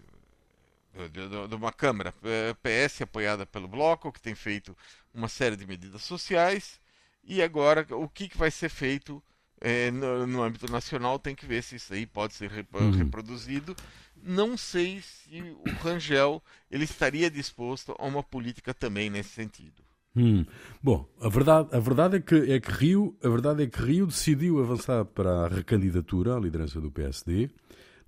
de, 1.48 1.54
uma 1.54 1.72
Câmara 1.72 2.14
é, 2.22 2.54
PS 2.54 3.02
apoiada 3.02 3.46
pelo 3.46 3.68
Bloco, 3.68 4.12
que 4.12 4.20
tem 4.20 4.34
feito 4.34 4.76
uma 5.14 5.28
série 5.28 5.56
de 5.56 5.66
medidas 5.66 6.02
sociais, 6.02 6.80
e 7.24 7.42
agora 7.42 7.86
o 7.90 8.08
que, 8.08 8.28
que 8.28 8.36
vai 8.36 8.50
ser 8.50 8.68
feito 8.68 9.22
é, 9.60 9.90
no, 9.90 10.26
no 10.26 10.42
âmbito 10.42 10.70
nacional 10.70 11.18
tem 11.18 11.34
que 11.34 11.46
ver 11.46 11.62
se 11.62 11.76
isso 11.76 11.92
aí 11.92 12.06
pode 12.06 12.34
ser 12.34 12.50
rep- 12.50 12.74
Uhum. 12.74 12.90
reproduzido. 12.90 13.76
Não 14.22 14.56
sei 14.56 15.00
se 15.02 15.40
o 15.64 15.72
Rangel 15.72 16.42
ele 16.70 16.84
estaria 16.84 17.30
disposto 17.30 17.94
a 17.98 18.06
uma 18.06 18.22
política 18.22 18.74
também 18.74 19.08
nesse 19.10 19.30
sentido. 19.30 19.82
Hum. 20.16 20.44
Bom, 20.82 21.08
a 21.20 21.28
verdade, 21.28 21.68
a 21.72 21.78
verdade 21.78 22.16
é, 22.16 22.20
que, 22.20 22.34
é 22.34 22.58
que 22.60 22.70
Rio, 22.72 23.16
a 23.22 23.28
verdade 23.28 23.62
é 23.62 23.66
que 23.68 23.80
Rio 23.80 24.06
decidiu 24.06 24.58
avançar 24.60 25.04
para 25.04 25.44
a 25.44 25.48
recandidatura 25.48 26.36
à 26.36 26.40
liderança 26.40 26.80
do 26.80 26.90
PSD 26.90 27.48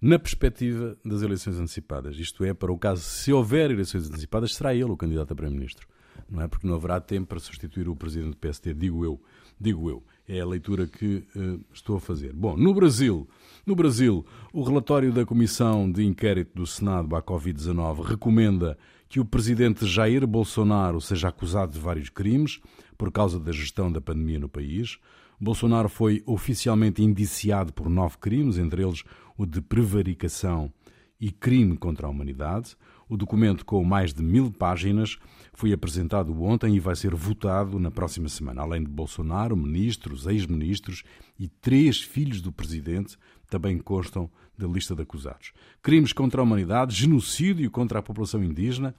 na 0.02 0.18
perspectiva 0.18 0.98
das 1.04 1.22
eleições 1.22 1.60
antecipadas. 1.60 2.18
Isto 2.18 2.44
é, 2.44 2.52
para 2.52 2.72
o 2.72 2.76
caso, 2.76 3.02
se 3.02 3.32
houver 3.32 3.70
eleições 3.70 4.08
antecipadas, 4.08 4.52
será 4.52 4.74
ele 4.74 4.90
o 4.90 4.96
candidato 4.96 5.32
a 5.32 5.36
Primeiro-Ministro. 5.36 5.86
Não 6.28 6.42
é? 6.42 6.48
Porque 6.48 6.66
não 6.66 6.74
haverá 6.74 7.00
tempo 7.00 7.28
para 7.28 7.38
substituir 7.38 7.88
o 7.88 7.94
presidente 7.94 8.30
do 8.30 8.36
PSD, 8.36 8.74
digo 8.74 9.04
eu. 9.04 9.22
Digo 9.60 9.88
eu. 9.88 10.02
É 10.26 10.40
a 10.40 10.46
leitura 10.46 10.88
que 10.88 11.24
eh, 11.36 11.58
estou 11.72 11.96
a 11.96 12.00
fazer. 12.00 12.32
Bom, 12.32 12.56
no 12.56 12.74
Brasil, 12.74 13.28
no 13.64 13.76
Brasil, 13.76 14.26
o 14.52 14.62
relatório 14.62 15.12
da 15.12 15.24
Comissão 15.24 15.90
de 15.90 16.04
Inquérito 16.04 16.50
do 16.54 16.66
Senado 16.66 17.14
à 17.14 17.22
Covid-19 17.22 18.02
recomenda 18.02 18.76
que 19.08 19.20
o 19.20 19.24
presidente 19.24 19.86
Jair 19.86 20.26
Bolsonaro 20.26 21.00
seja 21.00 21.28
acusado 21.28 21.72
de 21.72 21.78
vários 21.78 22.08
crimes 22.08 22.60
por 22.98 23.12
causa 23.12 23.38
da 23.38 23.52
gestão 23.52 23.92
da 23.92 24.00
pandemia 24.00 24.40
no 24.40 24.48
país. 24.48 24.98
Bolsonaro 25.42 25.88
foi 25.88 26.22
oficialmente 26.24 27.02
indiciado 27.02 27.72
por 27.72 27.90
nove 27.90 28.16
crimes, 28.16 28.58
entre 28.58 28.84
eles 28.84 29.02
o 29.36 29.44
de 29.44 29.60
prevaricação 29.60 30.72
e 31.20 31.32
crime 31.32 31.76
contra 31.76 32.06
a 32.06 32.10
humanidade. 32.10 32.76
O 33.08 33.16
documento, 33.16 33.66
com 33.66 33.82
mais 33.82 34.14
de 34.14 34.22
mil 34.22 34.52
páginas, 34.52 35.18
foi 35.52 35.72
apresentado 35.72 36.40
ontem 36.40 36.76
e 36.76 36.78
vai 36.78 36.94
ser 36.94 37.12
votado 37.16 37.80
na 37.80 37.90
próxima 37.90 38.28
semana. 38.28 38.62
Além 38.62 38.84
de 38.84 38.88
Bolsonaro, 38.88 39.56
ministros, 39.56 40.28
ex-ministros 40.28 41.02
e 41.36 41.48
três 41.48 42.00
filhos 42.00 42.40
do 42.40 42.52
presidente 42.52 43.18
também 43.50 43.78
constam 43.78 44.30
da 44.56 44.68
lista 44.68 44.94
de 44.94 45.02
acusados. 45.02 45.52
Crimes 45.82 46.12
contra 46.12 46.40
a 46.40 46.44
humanidade, 46.44 46.94
genocídio 46.94 47.68
contra 47.68 47.98
a 47.98 48.02
população 48.02 48.44
indígena. 48.44 48.94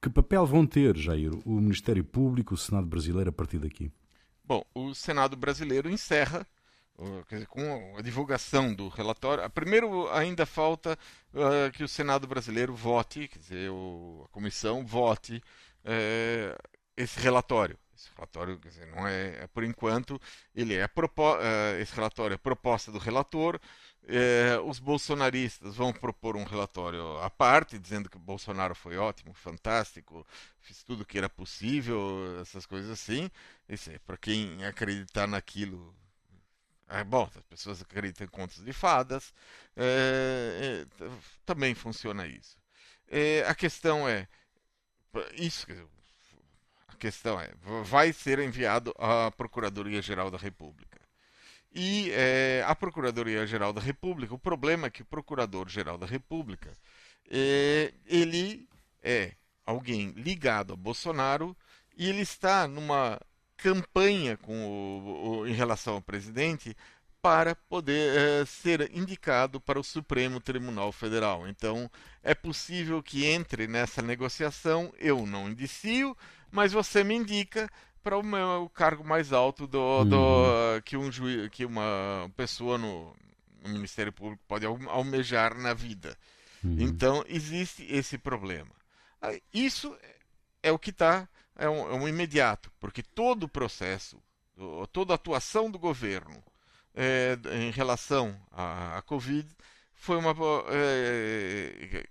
Que 0.00 0.08
papel 0.08 0.46
vão 0.46 0.66
ter, 0.66 0.96
Jair, 0.96 1.32
o 1.44 1.60
Ministério 1.60 2.02
Público, 2.02 2.54
o 2.54 2.56
Senado 2.56 2.86
brasileiro 2.86 3.28
a 3.28 3.32
partir 3.32 3.58
daqui? 3.58 3.90
Bom, 4.46 4.64
o 4.74 4.94
Senado 4.94 5.36
brasileiro 5.36 5.90
encerra 5.90 6.46
dizer, 6.96 7.46
com 7.46 7.96
a 7.98 8.00
divulgação 8.00 8.72
do 8.72 8.86
relatório. 8.88 9.48
Primeiro, 9.50 10.08
ainda 10.12 10.46
falta 10.46 10.96
uh, 11.34 11.72
que 11.72 11.82
o 11.82 11.88
Senado 11.88 12.28
brasileiro 12.28 12.72
vote, 12.72 13.26
quer 13.26 13.38
dizer, 13.40 13.70
o, 13.70 14.22
a 14.24 14.28
comissão 14.28 14.86
vote 14.86 15.42
uh, 15.84 16.72
esse 16.96 17.18
relatório. 17.18 17.76
Esse 17.92 18.08
relatório, 18.14 18.58
quer 18.60 18.68
dizer, 18.68 18.86
não 18.86 19.04
é, 19.04 19.42
é 19.42 19.46
por 19.48 19.64
enquanto, 19.64 20.20
ele 20.54 20.74
é 20.74 20.86
uh, 20.86 21.80
esse 21.80 21.94
relatório 21.94 22.34
é 22.34 22.38
proposta 22.38 22.92
do 22.92 22.98
relator. 22.98 23.58
É, 24.06 24.58
os 24.64 24.78
bolsonaristas 24.78 25.76
vão 25.76 25.92
propor 25.92 26.36
um 26.36 26.44
relatório 26.44 27.18
à 27.18 27.30
parte, 27.30 27.78
dizendo 27.78 28.08
que 28.08 28.18
Bolsonaro 28.18 28.74
foi 28.74 28.96
ótimo, 28.96 29.34
fantástico, 29.34 30.26
fiz 30.60 30.82
tudo 30.84 31.04
que 31.04 31.18
era 31.18 31.28
possível, 31.28 32.38
essas 32.40 32.66
coisas 32.66 32.90
assim. 32.90 33.30
É, 33.68 33.98
Para 34.00 34.16
quem 34.16 34.64
acreditar 34.64 35.26
naquilo, 35.26 35.94
é 36.88 37.02
bom, 37.04 37.28
as 37.34 37.42
pessoas 37.44 37.82
acreditam 37.82 38.26
em 38.26 38.30
contos 38.30 38.64
de 38.64 38.72
fadas, 38.72 39.34
é, 39.76 40.86
é, 41.00 41.08
também 41.44 41.74
funciona 41.74 42.26
isso. 42.26 42.56
É, 43.08 43.44
a 43.48 43.54
questão 43.54 44.08
é, 44.08 44.28
isso, 45.34 45.66
a 46.88 46.96
questão 46.96 47.40
é, 47.40 47.50
vai 47.84 48.12
ser 48.12 48.38
enviado 48.38 48.94
à 48.98 49.30
Procuradoria-Geral 49.30 50.30
da 50.30 50.38
República. 50.38 50.95
E 51.78 52.10
é, 52.12 52.64
a 52.66 52.74
Procuradoria-Geral 52.74 53.70
da 53.70 53.82
República, 53.82 54.34
o 54.34 54.38
problema 54.38 54.86
é 54.86 54.90
que 54.90 55.02
o 55.02 55.04
Procurador-Geral 55.04 55.98
da 55.98 56.06
República, 56.06 56.72
é, 57.30 57.92
ele 58.06 58.66
é 59.02 59.32
alguém 59.66 60.08
ligado 60.12 60.72
a 60.72 60.76
Bolsonaro 60.76 61.54
e 61.94 62.08
ele 62.08 62.22
está 62.22 62.66
numa 62.66 63.20
campanha 63.58 64.38
com 64.38 64.54
o, 64.66 65.40
o, 65.40 65.46
em 65.46 65.52
relação 65.52 65.96
ao 65.96 66.00
presidente 66.00 66.74
para 67.20 67.54
poder 67.54 68.16
é, 68.16 68.46
ser 68.46 68.90
indicado 68.96 69.60
para 69.60 69.78
o 69.78 69.84
Supremo 69.84 70.40
Tribunal 70.40 70.90
Federal. 70.92 71.46
Então, 71.46 71.90
é 72.22 72.34
possível 72.34 73.02
que 73.02 73.26
entre 73.26 73.66
nessa 73.66 74.00
negociação, 74.00 74.94
eu 74.98 75.26
não 75.26 75.50
indicio, 75.50 76.16
mas 76.50 76.72
você 76.72 77.04
me 77.04 77.14
indica 77.14 77.68
para 78.06 78.16
o, 78.16 78.62
o, 78.62 78.70
cargo 78.70 79.02
mais 79.02 79.32
alto 79.32 79.66
do, 79.66 79.80
uhum. 79.80 80.08
do 80.08 80.82
que, 80.84 80.96
um 80.96 81.10
juiz, 81.10 81.48
que 81.50 81.64
uma 81.64 82.30
pessoa 82.36 82.78
no, 82.78 83.12
no, 83.60 83.68
Ministério 83.68 84.12
Público 84.12 84.40
pode 84.46 84.64
almejar 84.64 85.58
na 85.58 85.74
vida. 85.74 86.16
Uhum. 86.62 86.76
Então 86.78 87.24
existe 87.26 87.84
esse 87.90 88.16
problema. 88.16 88.70
Isso 89.52 89.92
é 90.62 90.70
o 90.70 90.78
que 90.78 90.90
está 90.90 91.28
é, 91.56 91.68
um, 91.68 91.90
é 91.90 91.94
um, 91.94 92.06
imediato, 92.06 92.70
porque 92.78 93.02
todo 93.02 93.42
o 93.42 93.48
processo, 93.48 94.22
toda 94.92 95.12
a 95.12 95.16
atuação 95.16 95.68
do 95.68 95.76
governo 95.76 96.40
é, 96.94 97.36
em 97.60 97.72
relação 97.72 98.40
à, 98.52 98.98
à 98.98 99.02
Covid 99.02 99.48
foi 99.94 100.16
uma 100.16 100.32
é, 100.68 102.06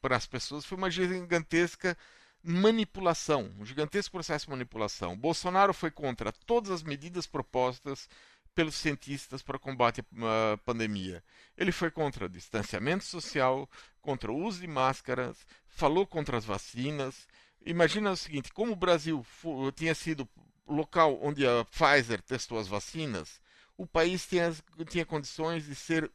para 0.00 0.16
as 0.16 0.24
pessoas 0.24 0.64
foi 0.64 0.78
uma 0.78 0.90
gigantesca 0.90 1.98
manipulação, 2.46 3.52
um 3.58 3.64
gigantesco 3.64 4.12
processo 4.12 4.46
de 4.46 4.50
manipulação. 4.50 5.16
Bolsonaro 5.16 5.74
foi 5.74 5.90
contra 5.90 6.30
todas 6.32 6.70
as 6.70 6.82
medidas 6.82 7.26
propostas 7.26 8.08
pelos 8.54 8.76
cientistas 8.76 9.42
para 9.42 9.58
combate 9.58 10.00
à 10.00 10.56
pandemia. 10.58 11.22
Ele 11.58 11.72
foi 11.72 11.90
contra 11.90 12.28
distanciamento 12.28 13.04
social, 13.04 13.68
contra 14.00 14.32
o 14.32 14.36
uso 14.36 14.60
de 14.60 14.66
máscaras, 14.66 15.46
falou 15.66 16.06
contra 16.06 16.38
as 16.38 16.44
vacinas. 16.44 17.26
Imagina 17.64 18.12
o 18.12 18.16
seguinte: 18.16 18.52
como 18.52 18.72
o 18.72 18.76
Brasil 18.76 19.26
tinha 19.74 19.94
sido 19.94 20.28
local 20.66 21.18
onde 21.22 21.46
a 21.46 21.64
Pfizer 21.64 22.22
testou 22.22 22.58
as 22.58 22.68
vacinas, 22.68 23.40
o 23.76 23.86
país 23.86 24.26
tinha, 24.26 24.54
tinha 24.88 25.04
condições 25.04 25.66
de 25.66 25.74
ser 25.74 26.10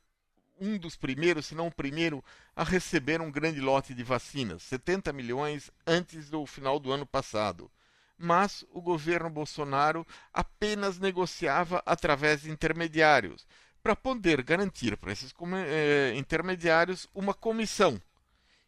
um 0.62 0.78
dos 0.78 0.96
primeiros, 0.96 1.48
se 1.48 1.56
não 1.56 1.68
o 1.68 1.72
primeiro, 1.72 2.24
a 2.56 2.64
receber 2.64 3.20
um 3.20 3.32
grande 3.32 3.60
lote 3.60 3.96
de 3.96 4.04
vacinas, 4.04 4.62
70 4.64 5.12
milhões 5.12 5.72
antes 5.86 6.30
do 6.30 6.46
final 6.46 6.80
do 6.80 6.92
ano 6.92 7.06
passado. 7.06 7.70
Mas 8.18 8.64
o 8.72 8.80
governo 8.80 9.32
Bolsonaro 9.32 10.06
apenas 10.32 11.00
negociava 11.00 11.82
através 11.84 12.44
de 12.44 12.52
intermediários, 12.52 13.48
para 13.82 13.96
poder 13.96 14.44
garantir 14.44 14.96
para 14.96 15.12
esses 15.12 15.34
eh, 15.68 16.14
intermediários 16.16 17.10
uma 17.16 17.34
comissão. 17.34 18.00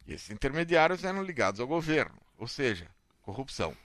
E 0.07 0.13
esses 0.13 0.31
intermediários 0.31 1.03
eram 1.03 1.23
ligados 1.23 1.59
ao 1.59 1.67
governo, 1.67 2.17
ou 2.37 2.47
seja, 2.47 2.87
corrupção. 3.21 3.69
Uhum. 3.69 3.75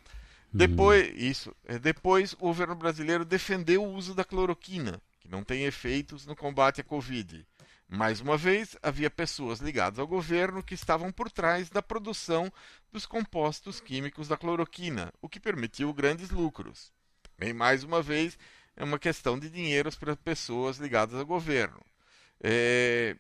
Depois, 0.55 1.13
isso, 1.15 1.55
eh, 1.67 1.79
depois 1.79 2.33
o 2.35 2.39
governo 2.39 2.75
brasileiro 2.75 3.27
defendeu 3.27 3.85
o 3.85 3.93
uso 3.93 4.15
da 4.15 4.25
cloroquina, 4.25 5.01
que 5.21 5.29
não 5.29 5.45
tem 5.45 5.65
efeitos 5.65 6.27
no 6.27 6.35
combate 6.35 6.81
à 6.81 6.85
Covid. 6.85 7.47
Mais 7.89 8.21
uma 8.21 8.37
vez, 8.37 8.77
havia 8.83 9.09
pessoas 9.09 9.61
ligadas 9.61 9.99
ao 9.99 10.07
governo 10.07 10.63
que 10.63 10.75
estavam 10.75 11.11
por 11.11 11.31
trás 11.31 11.71
da 11.71 11.83
produção 11.83 12.53
dos 12.93 13.07
compostos 13.07 13.81
químicos 13.81 14.29
da 14.29 14.37
cloroquina, 14.37 15.11
o 15.23 15.29
que 15.29 15.41
permitiu 15.41 15.93
grandes 15.95 16.31
lucros. 16.31 16.93
Também, 17.23 17.55
mais 17.55 17.83
uma 17.85 18.03
vez, 18.03 18.39
é 18.77 18.85
uma 18.85 18.99
questão 18.99 19.39
de 19.39 19.49
dinheiros 19.49 19.97
para 19.97 20.15
pessoas 20.15 20.77
ligadas 20.77 21.19
ao 21.19 21.25
governo. 21.25 21.81
É, 22.43 23.17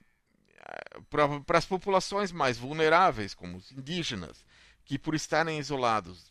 para 1.09 1.59
as 1.59 1.65
populações 1.65 2.31
mais 2.31 2.59
vulneráveis, 2.59 3.33
como 3.33 3.57
os 3.57 3.73
indígenas, 3.73 4.45
que 4.85 4.99
por 4.99 5.15
estarem 5.15 5.59
isolados 5.59 6.31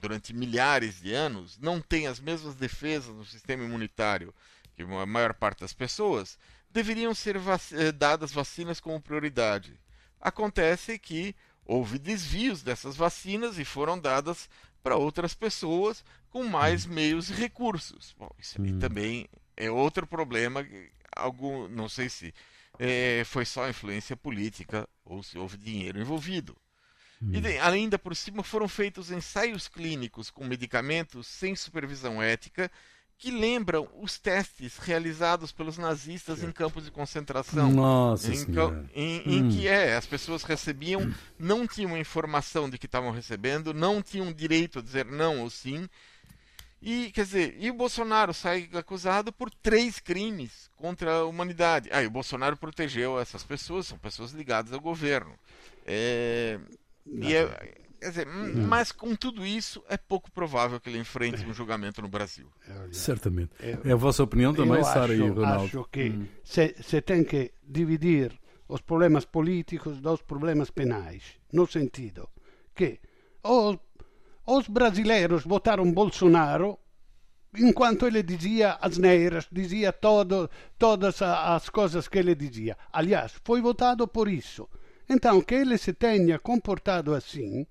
durante 0.00 0.32
milhares 0.32 1.00
de 1.00 1.12
anos, 1.12 1.58
não 1.58 1.80
têm 1.80 2.06
as 2.06 2.20
mesmas 2.20 2.54
defesas 2.54 3.14
no 3.14 3.24
sistema 3.24 3.64
imunitário 3.64 4.32
que 4.74 4.82
a 4.82 5.06
maior 5.06 5.34
parte 5.34 5.60
das 5.60 5.74
pessoas, 5.74 6.38
deveriam 6.72 7.14
ser 7.14 7.38
vac 7.38 7.72
eh, 7.72 7.92
dadas 7.92 8.32
vacinas 8.32 8.80
como 8.80 9.00
prioridade. 9.00 9.78
Acontece 10.20 10.98
que 10.98 11.34
houve 11.64 11.98
desvios 11.98 12.62
dessas 12.62 12.96
vacinas 12.96 13.58
e 13.58 13.64
foram 13.64 13.98
dadas 13.98 14.48
para 14.82 14.96
outras 14.96 15.34
pessoas 15.34 16.04
com 16.30 16.44
mais 16.44 16.86
hum. 16.86 16.90
meios 16.90 17.30
e 17.30 17.34
recursos. 17.34 18.14
Bom, 18.18 18.30
isso 18.38 18.60
hum. 18.60 18.78
também 18.78 19.28
é 19.56 19.70
outro 19.70 20.06
problema. 20.06 20.66
Algum, 21.14 21.68
não 21.68 21.88
sei 21.88 22.08
se 22.08 22.34
é, 22.78 23.22
foi 23.24 23.44
só 23.44 23.68
influência 23.68 24.16
política 24.16 24.88
ou 25.04 25.22
se 25.22 25.38
houve 25.38 25.56
dinheiro 25.56 26.00
envolvido. 26.00 26.56
Hum. 27.22 27.32
E 27.34 27.58
ainda 27.58 27.98
por 27.98 28.16
cima 28.16 28.42
foram 28.42 28.66
feitos 28.66 29.10
ensaios 29.10 29.68
clínicos 29.68 30.30
com 30.30 30.44
medicamentos 30.44 31.26
sem 31.26 31.54
supervisão 31.54 32.20
ética 32.20 32.70
que 33.22 33.30
lembram 33.30 33.88
os 34.00 34.18
testes 34.18 34.78
realizados 34.78 35.52
pelos 35.52 35.78
nazistas 35.78 36.42
em 36.42 36.50
campos 36.50 36.86
de 36.86 36.90
concentração. 36.90 37.70
Nossa 37.70 38.32
em, 38.32 38.34
senhora. 38.34 38.84
Em, 38.92 39.22
em 39.24 39.44
hum. 39.44 39.48
que 39.48 39.68
é, 39.68 39.94
as 39.94 40.04
pessoas 40.04 40.42
recebiam, 40.42 41.08
não 41.38 41.64
tinham 41.64 41.96
informação 41.96 42.68
de 42.68 42.76
que 42.78 42.86
estavam 42.86 43.12
recebendo, 43.12 43.72
não 43.72 44.02
tinham 44.02 44.32
direito 44.32 44.80
a 44.80 44.82
dizer 44.82 45.06
não 45.06 45.42
ou 45.42 45.48
sim. 45.48 45.88
E, 46.82 47.12
quer 47.12 47.24
dizer, 47.24 47.56
e 47.60 47.70
o 47.70 47.74
Bolsonaro 47.74 48.34
sai 48.34 48.68
acusado 48.72 49.32
por 49.32 49.48
três 49.50 50.00
crimes 50.00 50.68
contra 50.76 51.18
a 51.18 51.24
humanidade. 51.24 51.88
Ah, 51.92 52.02
e 52.02 52.08
o 52.08 52.10
Bolsonaro 52.10 52.56
protegeu 52.56 53.20
essas 53.20 53.44
pessoas, 53.44 53.86
são 53.86 53.98
pessoas 53.98 54.32
ligadas 54.32 54.72
ao 54.72 54.80
governo. 54.80 55.38
É, 55.86 56.58
e 57.06 57.36
é, 57.36 57.74
Quer 58.02 58.08
dizer, 58.08 58.26
hum. 58.26 58.66
mas 58.66 58.90
com 58.90 59.14
tudo 59.14 59.46
isso, 59.46 59.80
é 59.88 59.96
pouco 59.96 60.28
provável 60.32 60.80
que 60.80 60.90
ele 60.90 60.98
enfrente 60.98 61.46
um 61.46 61.54
julgamento 61.54 62.02
no 62.02 62.08
Brasil. 62.08 62.50
Certamente. 62.90 63.52
É 63.84 63.92
a 63.92 63.96
vossa 63.96 64.24
opinião 64.24 64.52
também, 64.52 64.82
Sara 64.82 65.14
e 65.14 65.20
Ronaldo? 65.20 65.64
Acho 65.66 65.84
que 65.88 66.10
hum. 66.10 66.26
se, 66.42 66.74
se 66.82 67.00
tem 67.00 67.22
que 67.22 67.52
dividir 67.62 68.36
os 68.66 68.80
problemas 68.80 69.24
políticos 69.24 70.00
dos 70.00 70.20
problemas 70.20 70.68
penais, 70.68 71.22
no 71.52 71.64
sentido 71.64 72.28
que 72.74 72.98
os, 73.44 73.78
os 74.44 74.66
brasileiros 74.66 75.44
votaram 75.44 75.92
Bolsonaro 75.92 76.76
enquanto 77.56 78.04
ele 78.04 78.24
dizia 78.24 78.78
as 78.80 78.98
neiras, 78.98 79.46
dizia 79.52 79.92
todo, 79.92 80.50
todas 80.76 81.22
as 81.22 81.68
coisas 81.68 82.08
que 82.08 82.18
ele 82.18 82.34
dizia. 82.34 82.76
Aliás, 82.92 83.32
foi 83.44 83.60
votado 83.60 84.08
por 84.08 84.28
isso. 84.28 84.68
Então, 85.08 85.40
que 85.40 85.54
ele 85.54 85.78
se 85.78 85.92
tenha 85.92 86.36
comportado 86.38 87.14
assim 87.14 87.64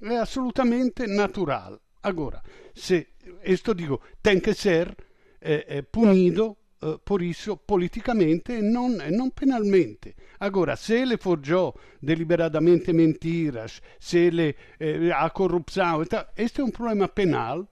é 0.00 0.18
absolutamente 0.18 1.06
natural. 1.06 1.80
Agora, 2.02 2.42
se 2.74 3.08
isto 3.44 3.74
digo, 3.74 4.00
tem 4.22 4.40
que 4.40 4.54
ser 4.54 4.96
eh, 5.40 5.64
eh, 5.68 5.82
punido 5.82 6.56
eh, 6.80 6.98
por 7.04 7.22
isso 7.22 7.56
politicamente 7.56 8.52
e 8.52 8.62
não, 8.62 8.88
não 8.88 9.30
penalmente. 9.30 10.14
Agora, 10.38 10.76
se 10.76 10.94
ele 10.94 11.16
forgiò 11.16 11.74
deliberadamente 12.00 12.92
mentiras, 12.92 13.80
se 13.98 14.26
ele 14.26 14.54
eh, 14.78 15.10
a 15.12 15.30
corruzione, 15.30 16.06
questo 16.34 16.60
è 16.60 16.64
un 16.64 16.70
problema 16.70 17.08
penal 17.08 17.66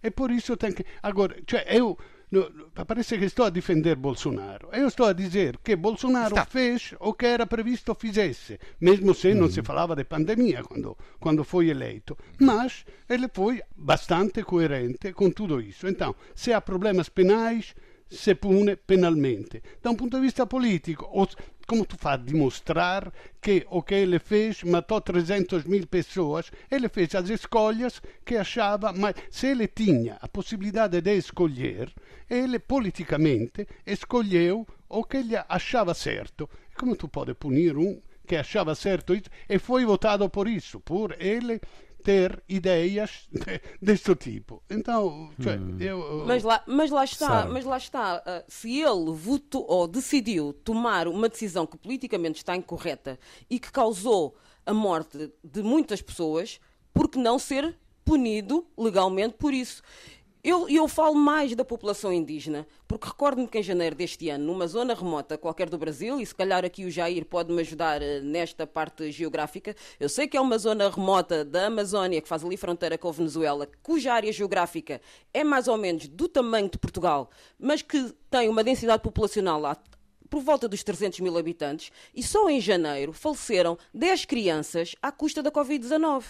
e 0.00 0.10
por 0.10 0.30
isso 0.30 0.56
tem 0.56 0.72
que. 0.72 0.84
Agora, 1.02 1.36
cioè, 1.44 1.64
eu 1.68 1.96
parece 2.86 3.18
que 3.18 3.24
estou 3.24 3.46
a 3.46 3.50
defender 3.50 3.96
Bolsonaro. 3.96 4.68
Eu 4.72 4.88
estou 4.88 5.06
a 5.06 5.12
dizer 5.12 5.58
que 5.58 5.76
Bolsonaro 5.76 6.36
fez 6.46 6.94
o 7.00 7.14
que 7.14 7.26
era 7.26 7.46
previsto 7.46 7.94
fizesse, 7.94 8.58
mesmo 8.80 9.14
se 9.14 9.34
não 9.34 9.48
se 9.48 9.62
falava 9.62 9.96
de 9.96 10.04
pandemia 10.04 10.62
quando, 10.62 10.96
quando 11.18 11.44
foi 11.44 11.68
eleito. 11.68 12.16
Mas 12.38 12.84
ele 13.08 13.28
foi 13.32 13.62
bastante 13.76 14.42
coerente 14.42 15.12
com 15.12 15.30
tudo 15.30 15.60
isso. 15.60 15.86
Então, 15.88 16.14
se 16.34 16.52
há 16.52 16.60
problemas 16.60 17.08
penais, 17.08 17.74
se 18.08 18.34
pune 18.34 18.76
penalmente. 18.76 19.62
Da 19.80 19.90
un 19.90 19.96
punto 19.96 20.16
di 20.16 20.22
vista 20.22 20.46
politico, 20.46 21.04
o, 21.04 21.26
come 21.66 21.84
tu 21.84 21.96
fai 21.96 22.14
a 22.14 22.16
dimostrare 22.16 23.12
che 23.38 23.64
ok, 23.68 23.96
ele 23.96 24.18
fez, 24.18 24.62
matou 24.62 25.00
300 25.02 25.64
mil 25.64 25.86
pessoas, 25.86 26.50
ele 26.70 26.88
fez 26.88 27.14
as 27.14 27.28
escolhas 27.28 28.00
que 28.24 28.36
achava, 28.36 28.92
mas 28.92 29.14
se 29.30 29.48
ele 29.48 29.68
tinha 29.68 30.16
a 30.20 30.28
possibilidade 30.28 31.00
de 31.00 31.16
escolher, 31.16 31.92
ele 32.28 32.58
politicamente 32.58 33.66
escolheu 33.84 34.66
o 34.88 35.04
que 35.04 35.18
ele 35.18 35.36
achava 35.48 35.92
certo. 35.92 36.48
Come 36.74 36.96
tu 36.96 37.08
pode 37.08 37.34
punir 37.34 37.76
um 37.76 38.00
que 38.26 38.36
achava 38.36 38.74
certo 38.74 39.14
e 39.48 39.58
foi 39.58 39.84
votado 39.84 40.28
por 40.30 40.46
isso, 40.48 40.80
por 40.80 41.16
ele 41.18 41.60
ter 42.08 42.42
ideias 42.48 43.28
deste 43.82 44.14
tipo. 44.14 44.62
Então, 44.70 45.30
cioè, 45.38 45.58
hum. 45.58 45.76
eu, 45.78 46.24
mas, 46.26 46.42
lá, 46.42 46.62
mas 46.66 46.90
lá 46.90 47.04
está, 47.04 47.26
sabe. 47.26 47.52
mas 47.52 47.66
lá 47.66 47.76
está. 47.76 48.16
Uh, 48.16 48.44
se 48.48 48.80
ele 48.80 49.10
votou 49.12 49.66
ou 49.68 49.86
decidiu 49.86 50.54
tomar 50.54 51.06
uma 51.06 51.28
decisão 51.28 51.66
que 51.66 51.76
politicamente 51.76 52.38
está 52.38 52.56
incorreta 52.56 53.18
e 53.50 53.60
que 53.60 53.70
causou 53.70 54.38
a 54.64 54.72
morte 54.72 55.30
de 55.44 55.62
muitas 55.62 56.00
pessoas, 56.00 56.58
por 56.94 57.10
que 57.10 57.18
não 57.18 57.38
ser 57.38 57.76
punido 58.06 58.66
legalmente 58.74 59.34
por 59.34 59.52
isso? 59.52 59.82
Eu, 60.42 60.68
eu 60.68 60.86
falo 60.86 61.16
mais 61.16 61.56
da 61.56 61.64
população 61.64 62.12
indígena, 62.12 62.64
porque 62.86 63.08
recordo-me 63.08 63.48
que 63.48 63.58
em 63.58 63.62
janeiro 63.62 63.96
deste 63.96 64.28
ano, 64.28 64.44
numa 64.44 64.68
zona 64.68 64.94
remota 64.94 65.36
qualquer 65.36 65.68
do 65.68 65.76
Brasil, 65.76 66.20
e 66.20 66.26
se 66.26 66.32
calhar 66.32 66.64
aqui 66.64 66.84
o 66.84 66.90
Jair 66.90 67.24
pode-me 67.24 67.60
ajudar 67.60 68.00
uh, 68.00 68.22
nesta 68.22 68.64
parte 68.64 69.10
geográfica, 69.10 69.74
eu 69.98 70.08
sei 70.08 70.28
que 70.28 70.36
é 70.36 70.40
uma 70.40 70.56
zona 70.56 70.88
remota 70.88 71.44
da 71.44 71.66
Amazónia 71.66 72.20
que 72.20 72.28
faz 72.28 72.44
ali 72.44 72.56
fronteira 72.56 72.96
com 72.96 73.08
a 73.08 73.12
Venezuela, 73.12 73.68
cuja 73.82 74.12
área 74.12 74.32
geográfica 74.32 75.00
é 75.34 75.42
mais 75.42 75.66
ou 75.66 75.76
menos 75.76 76.06
do 76.06 76.28
tamanho 76.28 76.70
de 76.70 76.78
Portugal, 76.78 77.30
mas 77.58 77.82
que 77.82 78.14
tem 78.30 78.48
uma 78.48 78.62
densidade 78.62 79.02
populacional 79.02 79.60
lá 79.60 79.76
por 80.30 80.40
volta 80.40 80.68
dos 80.68 80.84
300 80.84 81.18
mil 81.18 81.36
habitantes, 81.36 81.90
e 82.14 82.22
só 82.22 82.48
em 82.48 82.60
janeiro 82.60 83.12
faleceram 83.12 83.76
10 83.92 84.24
crianças 84.26 84.94
à 85.02 85.10
custa 85.10 85.42
da 85.42 85.50
Covid-19 85.50 86.24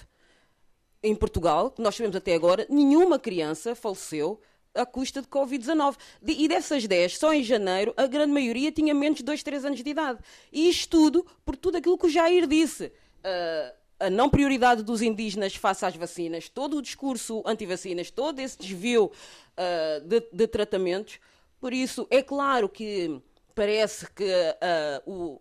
em 1.02 1.14
Portugal, 1.14 1.70
que 1.70 1.82
nós 1.82 1.94
sabemos 1.94 2.16
até 2.16 2.34
agora, 2.34 2.66
nenhuma 2.68 3.18
criança 3.18 3.74
faleceu 3.74 4.40
à 4.74 4.84
custa 4.84 5.20
de 5.20 5.28
Covid-19. 5.28 5.96
E 6.26 6.48
dessas 6.48 6.87
10, 6.87 7.18
só 7.18 7.32
em 7.32 7.42
janeiro, 7.42 7.92
a 7.96 8.06
grande 8.06 8.32
maioria 8.32 8.72
tinha 8.72 8.94
menos 8.94 9.18
de 9.18 9.24
2, 9.24 9.42
3 9.42 9.64
anos 9.64 9.82
de 9.82 9.90
idade. 9.90 10.18
E 10.52 10.68
isto 10.68 10.90
tudo 10.90 11.26
por 11.44 11.56
tudo 11.56 11.78
aquilo 11.78 11.98
que 11.98 12.06
o 12.06 12.11
Jair 12.11 12.46
disse. 12.46 12.87
Uh, 13.18 13.78
a 14.00 14.11
não 14.11 14.30
prioridade 14.30 14.82
dos 14.82 15.02
indígenas 15.02 15.56
face 15.56 15.84
às 15.84 15.96
vacinas, 15.96 16.48
todo 16.48 16.76
o 16.76 16.82
discurso 16.82 17.42
anti-vacinas, 17.44 18.11
todo 18.12 18.38
esse 18.38 18.56
desvio 18.56 19.06
uh, 19.06 20.00
de, 20.06 20.22
de, 20.32 20.46
tratamentos. 20.46 21.18
Por 21.61 21.72
isso, 21.72 22.06
é 22.08 22.22
claro 22.22 22.68
que 22.68 23.20
parece 23.56 24.08
que 24.12 24.24
uh, 24.24 25.11
o 25.11 25.40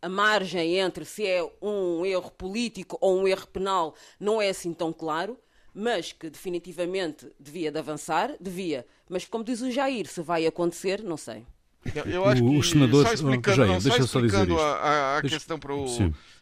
a 0.00 0.08
margem 0.08 0.78
entre 0.78 1.04
se 1.04 1.26
é 1.26 1.42
um 1.60 2.04
erro 2.04 2.30
político 2.30 2.98
ou 3.00 3.20
um 3.20 3.28
erro 3.28 3.46
penal 3.46 3.94
não 4.20 4.40
é 4.40 4.50
assim 4.50 4.72
tão 4.72 4.92
claro, 4.92 5.38
mas 5.74 6.12
que 6.12 6.30
definitivamente 6.30 7.30
devia 7.38 7.70
de 7.70 7.78
avançar, 7.78 8.34
devia. 8.40 8.86
Mas 9.08 9.24
como 9.26 9.44
diz 9.44 9.60
o 9.60 9.70
Jair, 9.70 10.06
se 10.06 10.22
vai 10.22 10.46
acontecer, 10.46 11.02
não 11.02 11.16
sei. 11.16 11.46
Eu, 11.94 12.04
eu 12.04 12.24
acho 12.24 12.42
que 12.42 12.56
os 12.56 12.70
senadores, 12.70 13.08
só 13.08 13.14
explicando, 13.14 13.56
Jair, 13.56 13.72
não, 13.72 13.78
deixa 13.78 14.06
só 14.06 14.20
explicando 14.20 14.58
a, 14.58 14.76
a, 14.76 15.16
a 15.16 15.20
deixa... 15.20 15.36
questão 15.36 15.58
para 15.58 15.74
o 15.74 15.86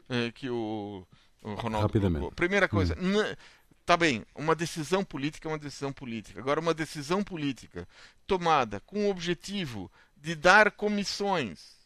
eh, 0.09 0.31
que 0.33 0.49
o, 0.49 1.07
o 1.43 1.55
Ronaldo 1.55 1.87
Rapidamente. 1.87 2.21
Colocou. 2.21 2.37
Primeira 2.37 2.69
coisa, 2.69 2.97
hum. 2.99 3.35
tá 3.85 3.97
bem, 3.97 4.25
uma 4.35 4.55
decisão 4.55 5.05
política 5.05 5.49
é 5.49 5.51
uma 5.53 5.59
decisão 5.59 5.93
política. 5.93 6.41
Agora, 6.41 6.61
uma 6.61 6.73
decisão 6.73 7.23
política 7.23 7.87
tomada 8.27 8.81
com 8.81 9.07
o 9.07 9.11
objetivo 9.11 9.91
de 10.17 10.35
dar 10.35 10.71
comissões 10.71 11.84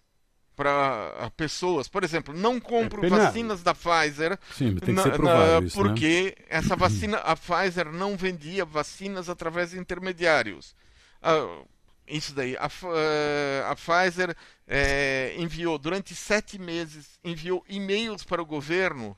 para 0.58 1.30
pessoas. 1.36 1.86
Por 1.86 2.02
exemplo, 2.02 2.34
não 2.34 2.58
compro 2.58 3.06
é 3.06 3.08
vacinas 3.08 3.62
da 3.62 3.72
Pfizer. 3.72 4.36
Sim, 4.52 4.74
tem 4.74 4.92
que 4.92 5.02
ser 5.02 5.12
provado 5.12 5.64
isso, 5.64 5.80
né? 5.80 5.88
Porque 5.88 6.34
né? 6.36 6.44
essa 6.48 6.74
vacina, 6.76 7.18
a 7.18 7.36
Pfizer 7.36 7.92
não 7.92 8.16
vendia 8.16 8.64
vacinas 8.64 9.28
através 9.28 9.70
de 9.70 9.78
intermediários. 9.78 10.74
Uh, 11.22 11.64
isso 12.08 12.34
daí. 12.34 12.56
A, 12.56 12.66
uh, 12.66 13.70
a 13.70 13.76
Pfizer 13.76 14.30
uh, 14.30 15.40
enviou, 15.40 15.78
durante 15.78 16.12
sete 16.12 16.58
meses, 16.58 17.20
enviou 17.22 17.64
e-mails 17.68 18.24
para 18.24 18.42
o 18.42 18.46
governo 18.46 19.16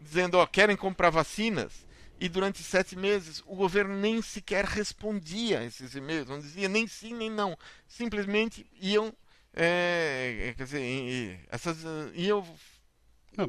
dizendo, 0.00 0.38
ó, 0.38 0.46
querem 0.46 0.76
comprar 0.76 1.10
vacinas? 1.10 1.88
E 2.18 2.28
durante 2.28 2.62
sete 2.64 2.96
meses 2.96 3.42
o 3.46 3.54
governo 3.54 3.96
nem 3.96 4.20
sequer 4.20 4.64
respondia 4.66 5.60
a 5.60 5.64
esses 5.64 5.94
e-mails, 5.94 6.28
não 6.28 6.38
dizia 6.38 6.68
nem 6.68 6.86
sim 6.86 7.14
nem 7.14 7.30
não. 7.30 7.56
Simplesmente 7.88 8.66
iam 8.78 9.10
é, 9.54 10.48
é, 10.48 10.54
quer 10.54 10.64
dizer, 10.64 11.40
essas 11.50 11.78
eu 12.14 12.44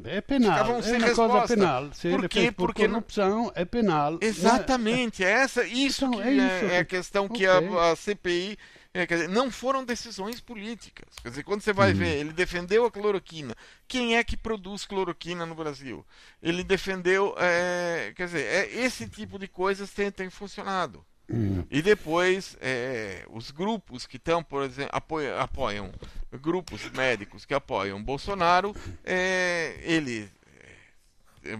é 0.05 0.21
penal, 0.21 0.57
é 0.57 0.63
uma 0.63 0.81
resposta. 0.81 1.15
coisa 1.15 1.47
penal. 1.47 1.93
Se 1.93 2.09
por 2.09 2.29
quê? 2.29 2.51
Por 2.51 2.67
Porque 2.67 2.87
corrupção 2.87 3.51
é 3.55 3.65
penal. 3.65 4.19
Exatamente, 4.21 5.23
é 5.23 5.29
essa, 5.29 5.65
isso 5.65 6.05
então, 6.05 6.21
que 6.21 6.27
é, 6.27 6.31
isso. 6.31 6.65
é, 6.65 6.77
a 6.79 6.85
questão 6.85 7.25
okay. 7.25 7.37
que 7.37 7.45
a, 7.47 7.91
a 7.91 7.95
CPI 7.95 8.57
é, 8.93 9.05
dizer, 9.05 9.29
não 9.29 9.49
foram 9.49 9.83
decisões 9.83 10.39
políticas. 10.41 11.07
Quer 11.21 11.29
dizer, 11.29 11.43
quando 11.43 11.61
você 11.61 11.71
vai 11.71 11.91
uhum. 11.91 11.97
ver, 11.97 12.19
ele 12.19 12.33
defendeu 12.33 12.85
a 12.85 12.91
cloroquina. 12.91 13.55
Quem 13.87 14.17
é 14.17 14.23
que 14.23 14.35
produz 14.35 14.85
cloroquina 14.85 15.45
no 15.45 15.55
Brasil? 15.55 16.05
Ele 16.41 16.63
defendeu, 16.63 17.33
é, 17.37 18.13
quer 18.15 18.25
dizer, 18.25 18.45
é, 18.45 18.83
esse 18.83 19.07
tipo 19.07 19.39
de 19.39 19.47
coisas 19.47 19.91
tem, 19.91 20.11
tem 20.11 20.29
funcionado. 20.29 21.05
E 21.69 21.81
depois, 21.81 22.57
é, 22.59 23.25
os 23.29 23.51
grupos 23.51 24.05
que 24.05 24.17
estão, 24.17 24.43
por 24.43 24.63
exemplo, 24.63 24.91
apoiam, 24.93 25.39
apoiam, 25.39 25.91
grupos 26.41 26.89
médicos 26.91 27.45
que 27.45 27.53
apoiam 27.53 28.03
Bolsonaro, 28.03 28.75
é, 29.03 29.79
ele. 29.83 30.29
É, 31.43 31.57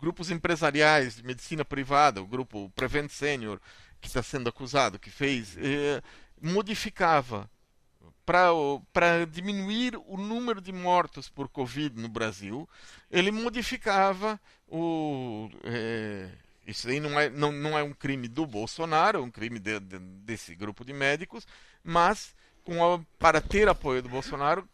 grupos 0.00 0.30
empresariais 0.30 1.16
de 1.16 1.22
medicina 1.22 1.64
privada, 1.64 2.22
o 2.22 2.26
grupo 2.26 2.70
Prevent 2.74 3.10
Senior, 3.10 3.60
que 4.00 4.08
está 4.08 4.22
sendo 4.22 4.48
acusado, 4.48 4.98
que 4.98 5.10
fez, 5.10 5.56
é, 5.58 6.02
modificava 6.40 7.50
para 8.24 9.26
diminuir 9.28 9.96
o 10.06 10.16
número 10.16 10.60
de 10.60 10.72
mortos 10.72 11.28
por 11.28 11.48
Covid 11.48 12.00
no 12.00 12.08
Brasil, 12.08 12.68
ele 13.10 13.30
modificava 13.30 14.40
o. 14.68 15.50
Isso 16.70 16.88
aí 16.88 17.00
não 17.00 17.18
é, 17.18 17.28
não, 17.28 17.50
não 17.52 17.78
é 17.78 17.82
um 17.82 17.92
crime 17.92 18.28
do 18.28 18.46
Bolsonaro, 18.46 19.18
é 19.18 19.20
um 19.20 19.30
crime 19.30 19.58
de, 19.58 19.80
de, 19.80 19.98
desse 19.98 20.54
grupo 20.54 20.84
de 20.84 20.92
médicos, 20.92 21.46
mas 21.82 22.34
a, 22.68 23.00
para 23.18 23.40
ter 23.40 23.68
apoio 23.68 24.02
do 24.02 24.08
Bolsonaro, 24.08 24.68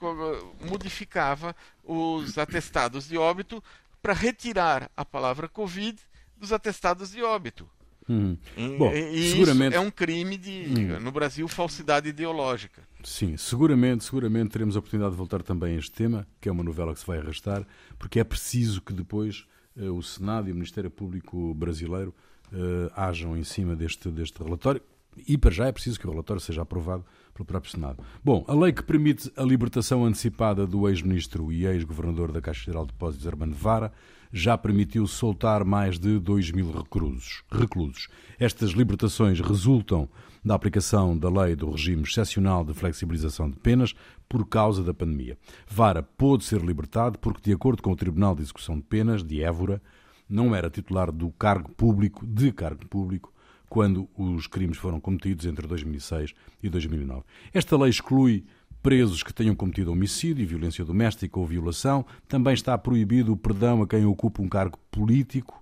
modificava 0.68 1.56
os 1.82 2.36
atestados 2.36 3.08
de 3.08 3.16
óbito 3.16 3.62
para 4.02 4.12
retirar 4.12 4.90
a 4.96 5.04
palavra 5.04 5.48
Covid 5.48 5.98
dos 6.36 6.52
atestados 6.52 7.10
de 7.10 7.22
óbito. 7.22 7.68
Hum. 8.08 8.36
E, 8.56 8.76
Bom, 8.76 8.92
e 8.92 9.30
seguramente 9.32 9.74
é 9.74 9.80
um 9.80 9.90
crime 9.90 10.36
de 10.36 10.66
hum. 10.68 11.00
no 11.00 11.10
Brasil 11.10 11.48
falsidade 11.48 12.08
ideológica. 12.08 12.82
Sim, 13.02 13.36
seguramente, 13.36 14.04
seguramente 14.04 14.50
teremos 14.50 14.76
a 14.76 14.78
oportunidade 14.78 15.12
de 15.12 15.18
voltar 15.18 15.42
também 15.42 15.74
a 15.74 15.78
este 15.78 15.92
tema, 15.92 16.26
que 16.40 16.48
é 16.48 16.52
uma 16.52 16.62
novela 16.62 16.92
que 16.92 17.00
se 17.00 17.06
vai 17.06 17.18
arrastar, 17.18 17.66
porque 17.98 18.20
é 18.20 18.24
preciso 18.24 18.80
que 18.80 18.92
depois 18.92 19.44
o 19.76 20.02
Senado 20.02 20.48
e 20.48 20.52
o 20.52 20.54
Ministério 20.54 20.90
Público 20.90 21.54
brasileiro 21.54 22.14
uh, 22.52 22.90
hajam 22.94 23.36
em 23.36 23.44
cima 23.44 23.76
deste, 23.76 24.10
deste 24.10 24.42
relatório. 24.42 24.80
E 25.26 25.38
para 25.38 25.50
já 25.50 25.66
é 25.66 25.72
preciso 25.72 25.98
que 25.98 26.06
o 26.06 26.10
relatório 26.10 26.40
seja 26.40 26.62
aprovado 26.62 27.04
pelo 27.32 27.46
próprio 27.46 27.72
Senado. 27.72 28.02
Bom, 28.22 28.44
a 28.46 28.54
lei 28.54 28.72
que 28.72 28.82
permite 28.82 29.32
a 29.36 29.42
libertação 29.42 30.04
antecipada 30.04 30.66
do 30.66 30.88
ex-ministro 30.88 31.50
e 31.50 31.64
ex-governador 31.66 32.32
da 32.32 32.40
Caixa 32.40 32.64
Geral 32.64 32.84
de 32.84 32.92
Depósitos, 32.92 33.26
Armando 33.26 33.54
Vara, 33.54 33.92
já 34.36 34.58
permitiu 34.58 35.06
soltar 35.06 35.64
mais 35.64 35.98
de 35.98 36.18
2 36.18 36.50
mil 36.50 36.70
reclusos. 36.70 37.42
reclusos. 37.50 38.08
Estas 38.38 38.72
libertações 38.72 39.40
resultam 39.40 40.08
da 40.44 40.54
aplicação 40.54 41.16
da 41.16 41.30
lei 41.30 41.56
do 41.56 41.70
regime 41.70 42.02
excepcional 42.02 42.62
de 42.62 42.74
flexibilização 42.74 43.48
de 43.50 43.56
penas 43.56 43.94
por 44.28 44.46
causa 44.46 44.84
da 44.84 44.92
pandemia. 44.92 45.38
Vara 45.66 46.02
pôde 46.02 46.44
ser 46.44 46.60
libertado 46.60 47.18
porque, 47.18 47.40
de 47.48 47.52
acordo 47.52 47.82
com 47.82 47.92
o 47.92 47.96
Tribunal 47.96 48.34
de 48.34 48.42
Execução 48.42 48.76
de 48.76 48.82
Penas 48.82 49.24
de 49.24 49.42
Évora, 49.42 49.80
não 50.28 50.54
era 50.54 50.68
titular 50.68 51.10
do 51.10 51.30
cargo 51.30 51.70
público, 51.70 52.26
de 52.26 52.52
cargo 52.52 52.86
público, 52.86 53.32
quando 53.70 54.06
os 54.16 54.46
crimes 54.46 54.76
foram 54.76 55.00
cometidos 55.00 55.46
entre 55.46 55.66
2006 55.66 56.34
e 56.62 56.68
2009. 56.68 57.22
Esta 57.54 57.76
lei 57.76 57.88
exclui 57.88 58.44
presos 58.86 59.20
que 59.20 59.34
tenham 59.34 59.56
cometido 59.56 59.90
homicídio, 59.90 60.46
violência 60.46 60.84
doméstica 60.84 61.40
ou 61.40 61.44
violação. 61.44 62.06
Também 62.28 62.54
está 62.54 62.78
proibido 62.78 63.32
o 63.32 63.36
perdão 63.36 63.82
a 63.82 63.86
quem 63.88 64.06
ocupa 64.06 64.40
um 64.40 64.48
cargo 64.48 64.78
político, 64.92 65.60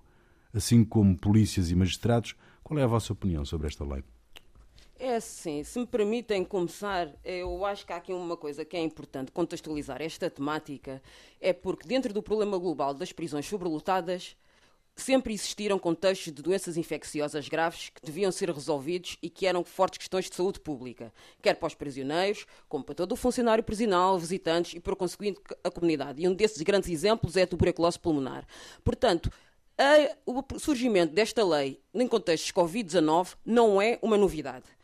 assim 0.53 0.85
como 0.85 1.17
polícias 1.17 1.71
e 1.71 1.75
magistrados. 1.75 2.35
Qual 2.63 2.79
é 2.79 2.83
a 2.83 2.87
vossa 2.87 3.13
opinião 3.13 3.43
sobre 3.43 3.65
esta 3.65 3.83
lei? 3.83 4.03
É 4.99 5.19
sim, 5.19 5.63
se 5.63 5.79
me 5.79 5.87
permitem 5.87 6.45
começar, 6.45 7.09
eu 7.23 7.65
acho 7.65 7.83
que 7.83 7.93
há 7.93 7.95
aqui 7.95 8.13
uma 8.13 8.37
coisa 8.37 8.63
que 8.63 8.77
é 8.77 8.83
importante 8.83 9.31
contextualizar 9.31 10.03
esta 10.03 10.29
temática, 10.29 11.01
é 11.41 11.51
porque 11.51 11.87
dentro 11.87 12.13
do 12.13 12.21
problema 12.21 12.59
global 12.59 12.93
das 12.93 13.11
prisões 13.11 13.47
sobrelotadas, 13.47 14.37
sempre 14.95 15.33
existiram 15.33 15.77
contextos 15.77 16.33
de 16.33 16.41
doenças 16.41 16.77
infecciosas 16.77 17.49
graves 17.49 17.89
que 17.89 18.01
deviam 18.05 18.31
ser 18.31 18.49
resolvidos 18.49 19.17
e 19.21 19.29
que 19.29 19.45
eram 19.45 19.63
fortes 19.63 19.97
questões 19.97 20.29
de 20.29 20.35
saúde 20.35 20.59
pública, 20.59 21.13
quer 21.41 21.55
para 21.55 21.67
os 21.67 21.75
prisioneiros, 21.75 22.45
como 22.69 22.83
para 22.83 22.95
todo 22.95 23.11
o 23.11 23.15
funcionário 23.15 23.63
prisional, 23.63 24.17
visitantes 24.17 24.73
e, 24.73 24.79
por 24.79 24.95
conseguinte, 24.95 25.39
a 25.63 25.69
comunidade. 25.69 26.21
E 26.21 26.27
um 26.27 26.33
desses 26.33 26.61
grandes 26.61 26.89
exemplos 26.89 27.35
é 27.35 27.43
a 27.43 27.47
tuberculose 27.47 27.99
pulmonar. 27.99 28.47
Portanto, 28.83 29.29
a, 29.77 30.15
o 30.25 30.43
surgimento 30.57 31.13
desta 31.13 31.45
lei 31.45 31.81
em 31.93 32.07
contextos 32.07 32.51
Covid-19 32.51 33.35
não 33.45 33.81
é 33.81 33.99
uma 34.01 34.17
novidade 34.17 34.74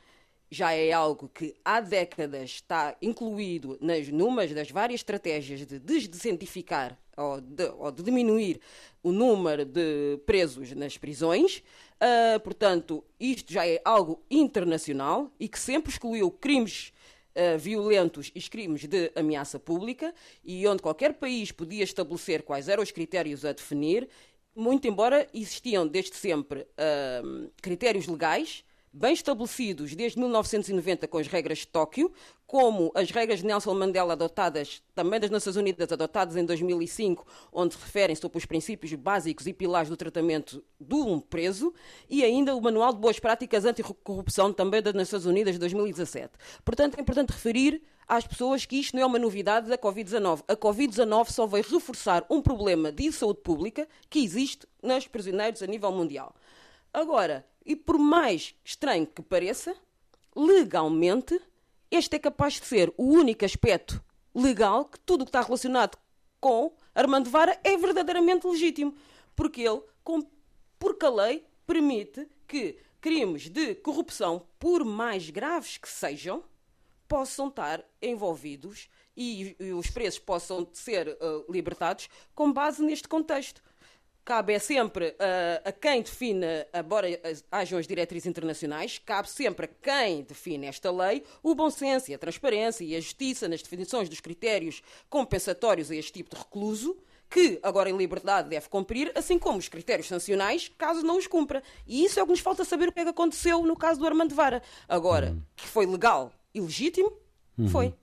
já 0.52 0.74
é 0.74 0.92
algo 0.92 1.30
que 1.34 1.56
há 1.64 1.80
décadas 1.80 2.50
está 2.50 2.98
incluído 3.02 3.78
nas 3.80 4.10
numas 4.10 4.52
das 4.54 4.70
várias 4.70 5.00
estratégias 5.00 5.66
de 5.66 5.80
desdecientificar 5.80 6.98
ou 7.16 7.40
de, 7.40 7.64
ou 7.78 7.90
de 7.90 8.04
diminuir 8.04 8.60
o 9.02 9.14
número 9.14 9.64
de 9.64 10.20
presos 10.26 10.74
nas 10.74 10.98
prisões. 10.98 11.64
Uh, 12.02 12.40
portanto, 12.42 13.02
isto 13.18 13.54
já 13.54 13.66
é 13.66 13.82
algo 13.86 14.22
internacional 14.30 15.32
e 15.40 15.48
que 15.48 15.58
sempre 15.58 15.92
excluiu 15.92 16.30
crimes 16.30 16.92
Uh, 17.34 17.58
violentos 17.58 18.30
e 18.36 18.42
crimes 18.42 18.86
de 18.86 19.10
ameaça 19.16 19.58
pública 19.58 20.14
e 20.44 20.68
onde 20.68 20.82
qualquer 20.82 21.14
país 21.14 21.50
podia 21.50 21.82
estabelecer 21.82 22.44
quais 22.44 22.68
eram 22.68 22.84
os 22.84 22.92
critérios 22.92 23.46
a 23.46 23.54
definir, 23.54 24.10
muito 24.54 24.86
embora 24.86 25.26
existiam 25.34 25.88
desde 25.88 26.18
sempre 26.18 26.60
uh, 26.60 27.50
critérios 27.62 28.06
legais 28.06 28.66
bem 28.93 29.13
estabelecidos 29.13 29.95
desde 29.95 30.19
1990 30.19 31.08
com 31.08 31.17
as 31.17 31.27
regras 31.27 31.60
de 31.60 31.67
Tóquio, 31.67 32.12
como 32.45 32.91
as 32.93 33.10
regras 33.10 33.39
de 33.39 33.45
Nelson 33.45 33.73
Mandela 33.73 34.13
adotadas 34.13 34.84
também 34.93 35.19
das 35.19 35.30
Nações 35.30 35.56
Unidas, 35.56 35.91
adotadas 35.91 36.36
em 36.36 36.43
2005, 36.43 37.25
onde 37.54 37.73
se 37.73 37.80
referem 37.80 38.15
sobre 38.15 38.38
os 38.38 38.45
princípios 38.45 38.93
básicos 38.93 39.47
e 39.47 39.54
pilares 39.54 39.89
do 39.89 39.95
tratamento 39.95 40.62
de 40.80 40.95
um 40.95 41.19
preso, 41.19 41.73
e 42.10 42.23
ainda 42.23 42.54
o 42.54 42.62
Manual 42.62 42.93
de 42.93 42.99
Boas 42.99 43.19
Práticas 43.19 43.63
Anticorrupção, 43.63 44.51
também 44.51 44.82
das 44.82 44.93
Nações 44.93 45.25
Unidas, 45.25 45.54
de 45.54 45.60
2017. 45.60 46.34
Portanto, 46.65 46.97
é 46.97 47.01
importante 47.01 47.30
referir 47.30 47.82
às 48.06 48.27
pessoas 48.27 48.65
que 48.65 48.75
isto 48.75 48.93
não 48.93 49.04
é 49.04 49.06
uma 49.06 49.17
novidade 49.17 49.69
da 49.69 49.77
Covid-19. 49.77 50.43
A 50.45 50.56
Covid-19 50.58 51.30
só 51.30 51.47
veio 51.47 51.63
reforçar 51.63 52.25
um 52.30 52.41
problema 52.41 52.91
de 52.91 53.10
saúde 53.13 53.39
pública 53.39 53.88
que 54.10 54.21
existe 54.21 54.67
nos 54.84 55.08
prisioneiros 55.08 55.63
a 55.63 55.67
nível 55.67 55.93
mundial. 55.93 56.36
Agora, 56.93 57.45
e 57.65 57.76
por 57.76 57.97
mais 57.97 58.56
estranho 58.63 59.08
que 59.08 59.21
pareça, 59.21 59.76
legalmente, 60.36 61.39
este 61.89 62.15
é 62.15 62.19
capaz 62.19 62.54
de 62.54 62.65
ser 62.65 62.93
o 62.97 63.04
único 63.04 63.45
aspecto 63.45 64.04
legal 64.34 64.86
que 64.86 65.00
tudo 65.00 65.21
o 65.21 65.26
que 65.26 65.30
está 65.30 65.41
relacionado 65.41 65.97
com 66.39 66.74
Armando 66.95 67.30
Vara 67.30 67.60
é 67.63 67.78
verdadeiramente 67.78 68.47
legítimo. 68.47 68.95
Porque 69.36 69.62
ele, 69.62 69.82
com, 70.04 70.26
porque 70.80 71.06
a 71.06 71.10
lei 71.10 71.45
permite 71.65 72.28
que 72.47 72.78
crimes 73.00 73.50
de 73.50 73.76
corrupção, 73.76 74.45
por 74.60 74.84
mais 74.84 75.30
graves 75.30 75.78
que 75.78 75.89
sejam, 75.89 76.43
possam 77.08 77.50
estar 77.50 77.84
envolvidos 78.02 78.89
e, 79.15 79.56
e 79.60 79.74
os 79.74 79.89
presos 79.89 80.19
possam 80.19 80.67
ser 80.71 81.10
uh, 81.10 81.52
libertados 81.52 82.10
com 82.34 82.52
base 82.52 82.82
neste 82.82 83.08
contexto 83.08 83.62
cabe 84.24 84.54
é 84.54 84.60
sempre 84.60 85.10
uh, 85.10 85.70
a 85.70 85.72
quem 85.72 86.02
define, 86.02 86.46
embora 86.74 87.08
hajam 87.52 87.80
as 87.80 87.88
diretrizes 87.88 88.28
internacionais, 88.28 89.00
cabe 89.00 89.30
sempre 89.30 89.66
a 89.66 89.70
quem 89.70 90.24
define 90.24 90.68
esta 90.68 90.92
lei 90.92 91.24
o 91.42 91.56
bom 91.56 91.70
senso, 91.70 92.14
a 92.14 92.18
transparência 92.18 92.84
e 92.84 92.96
a 92.96 93.00
justiça 93.00 93.48
nas 93.48 93.62
definições 93.62 94.08
dos 94.08 94.20
critérios 94.20 94.82
compensatórios 95.10 95.90
a 95.92 95.96
este 95.96 96.14
tipo 96.14 96.36
de 96.36 96.42
recluso, 96.42 96.98
que 97.30 97.60
agora 97.64 97.90
em 97.90 97.96
liberdade 97.96 98.50
deve 98.50 98.68
cumprir, 98.68 99.12
assim 99.16 99.40
como 99.40 99.58
os 99.58 99.70
critérios 99.70 100.08
sancionais, 100.08 100.70
caso 100.78 101.02
não 101.02 101.18
os 101.18 101.28
cumpra. 101.28 101.64
E 101.88 102.04
isso 102.04 102.20
é 102.20 102.24
o 102.24 102.26
que 102.26 102.32
nos 102.32 102.42
falta 102.42 102.66
saber 102.66 102.90
o 102.90 102.92
que 102.92 103.00
é 103.00 103.04
que 103.04 103.10
aconteceu 103.10 103.66
no 103.66 103.76
caso 103.76 104.02
do 104.02 104.06
Armando 104.06 104.36
Vara. 104.36 104.62
Agora, 104.88 105.32
uhum. 105.32 105.42
que 105.56 105.66
foi 105.66 105.86
legal 105.86 106.32
e 106.54 106.60
legítimo, 106.60 107.14
uhum. 107.58 107.70
foi. 107.70 107.94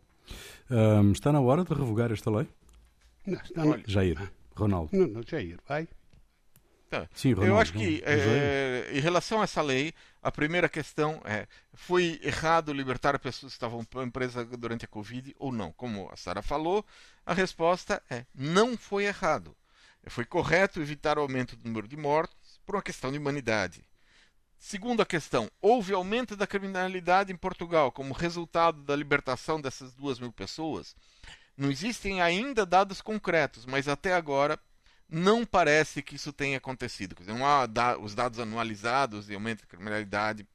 Um, 0.70 1.12
está 1.12 1.30
na 1.30 1.40
hora 1.40 1.62
de 1.62 1.74
revogar 1.74 2.10
esta 2.10 2.30
lei? 2.30 2.46
Não, 3.26 3.38
está 3.38 3.64
na... 3.64 3.78
Jair, 3.86 4.32
Ronaldo. 4.56 4.90
Não, 4.92 5.06
não, 5.06 5.22
Jair, 5.22 5.58
vai. 5.68 5.86
Tá. 6.90 7.06
Sim, 7.14 7.34
eu 7.36 7.58
acho 7.58 7.74
que 7.74 8.02
é, 8.04 8.90
em 8.92 9.00
relação 9.00 9.40
a 9.40 9.44
essa 9.44 9.60
lei, 9.60 9.92
a 10.22 10.32
primeira 10.32 10.68
questão 10.68 11.20
é: 11.24 11.46
foi 11.74 12.18
errado 12.22 12.72
libertar 12.72 13.18
pessoas 13.18 13.52
que 13.52 13.56
estavam 13.56 13.84
presas 14.10 14.48
durante 14.56 14.86
a 14.86 14.88
Covid 14.88 15.34
ou 15.38 15.52
não? 15.52 15.70
Como 15.72 16.08
a 16.10 16.16
Sara 16.16 16.40
falou, 16.40 16.84
a 17.26 17.34
resposta 17.34 18.02
é: 18.08 18.24
não 18.34 18.76
foi 18.76 19.04
errado. 19.04 19.54
Foi 20.06 20.24
correto 20.24 20.80
evitar 20.80 21.18
o 21.18 21.20
aumento 21.20 21.56
do 21.56 21.66
número 21.66 21.86
de 21.86 21.96
mortes 21.96 22.58
por 22.64 22.74
uma 22.76 22.82
questão 22.82 23.12
de 23.12 23.18
humanidade. 23.18 23.84
Segunda 24.58 25.04
questão: 25.04 25.50
houve 25.60 25.92
aumento 25.92 26.36
da 26.36 26.46
criminalidade 26.46 27.30
em 27.30 27.36
Portugal 27.36 27.92
como 27.92 28.14
resultado 28.14 28.82
da 28.82 28.96
libertação 28.96 29.60
dessas 29.60 29.94
duas 29.94 30.18
mil 30.18 30.32
pessoas? 30.32 30.96
Não 31.56 31.70
existem 31.70 32.22
ainda 32.22 32.64
dados 32.64 33.02
concretos, 33.02 33.66
mas 33.66 33.88
até 33.88 34.14
agora 34.14 34.58
não 35.08 35.44
parece 35.44 36.02
que 36.02 36.16
isso 36.16 36.32
tenha 36.32 36.58
acontecido. 36.58 37.14
Quer 37.14 37.24
dizer, 37.24 37.68
da, 37.68 37.98
os 37.98 38.14
dados 38.14 38.38
anualizados 38.38 39.26
de 39.26 39.34
aumento 39.34 39.62
da 39.62 39.66
criminalidade. 39.66 40.46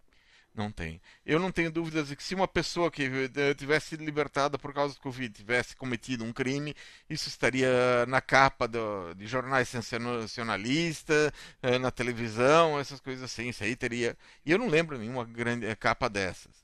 Não 0.55 0.71
tem. 0.71 1.01
Eu 1.25 1.39
não 1.39 1.51
tenho 1.51 1.71
dúvidas 1.71 2.09
de 2.09 2.15
que 2.15 2.21
se 2.21 2.35
uma 2.35 2.47
pessoa 2.47 2.91
que 2.91 3.09
eh, 3.35 3.53
tivesse 3.55 3.87
sido 3.87 4.05
libertada 4.05 4.55
por 4.59 4.71
causa 4.71 4.93
do 4.93 4.99
Covid 4.99 5.33
tivesse 5.33 5.75
cometido 5.75 6.23
um 6.23 6.31
crime, 6.31 6.75
isso 7.09 7.27
estaria 7.27 8.05
na 8.07 8.21
capa 8.21 8.67
do, 8.67 9.15
de 9.15 9.25
jornais 9.25 9.67
sensacionalistas, 9.67 11.31
eh, 11.59 11.79
na 11.79 11.89
televisão, 11.89 12.79
essas 12.79 12.99
coisas 12.99 13.23
assim. 13.23 13.49
Isso 13.49 13.63
aí 13.63 13.75
teria. 13.75 14.15
E 14.45 14.51
eu 14.51 14.59
não 14.59 14.67
lembro 14.67 14.95
nenhuma 14.99 15.25
grande 15.25 15.65
eh, 15.65 15.75
capa 15.75 16.07
dessas. 16.07 16.62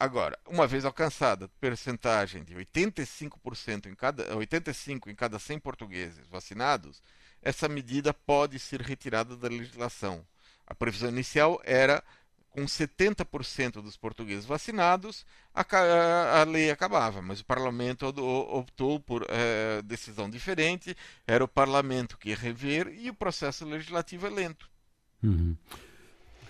Agora, 0.00 0.38
uma 0.46 0.66
vez 0.66 0.84
alcançada 0.84 1.46
a 1.46 1.60
percentagem 1.60 2.44
de 2.44 2.54
85% 2.54 3.86
em 3.86 3.94
cada 3.94 4.36
85 4.36 5.10
em 5.10 5.14
cada 5.14 5.38
100 5.40 5.58
portugueses 5.58 6.26
vacinados, 6.28 7.02
essa 7.42 7.68
medida 7.68 8.14
pode 8.14 8.58
ser 8.60 8.80
retirada 8.80 9.36
da 9.36 9.48
legislação. 9.48 10.24
A 10.66 10.74
previsão 10.74 11.08
inicial 11.08 11.60
era 11.64 12.04
com 12.50 12.64
70% 12.64 13.82
dos 13.82 13.96
portugueses 13.96 14.44
vacinados, 14.44 15.26
a, 15.54 15.64
a, 16.40 16.44
lei 16.44 16.70
acabava, 16.70 17.20
mas 17.20 17.40
o 17.40 17.44
parlamento 17.44 18.06
optou 18.06 18.98
por 18.98 19.24
é, 19.28 19.82
decisão 19.82 20.30
diferente, 20.30 20.96
era 21.26 21.44
o 21.44 21.48
parlamento 21.48 22.18
que 22.18 22.30
ia 22.30 22.36
rever 22.36 22.88
e 22.88 23.10
o 23.10 23.14
processo 23.14 23.64
legislativo 23.64 24.26
é 24.26 24.30
lento. 24.30 24.68
Uhum. 25.22 25.56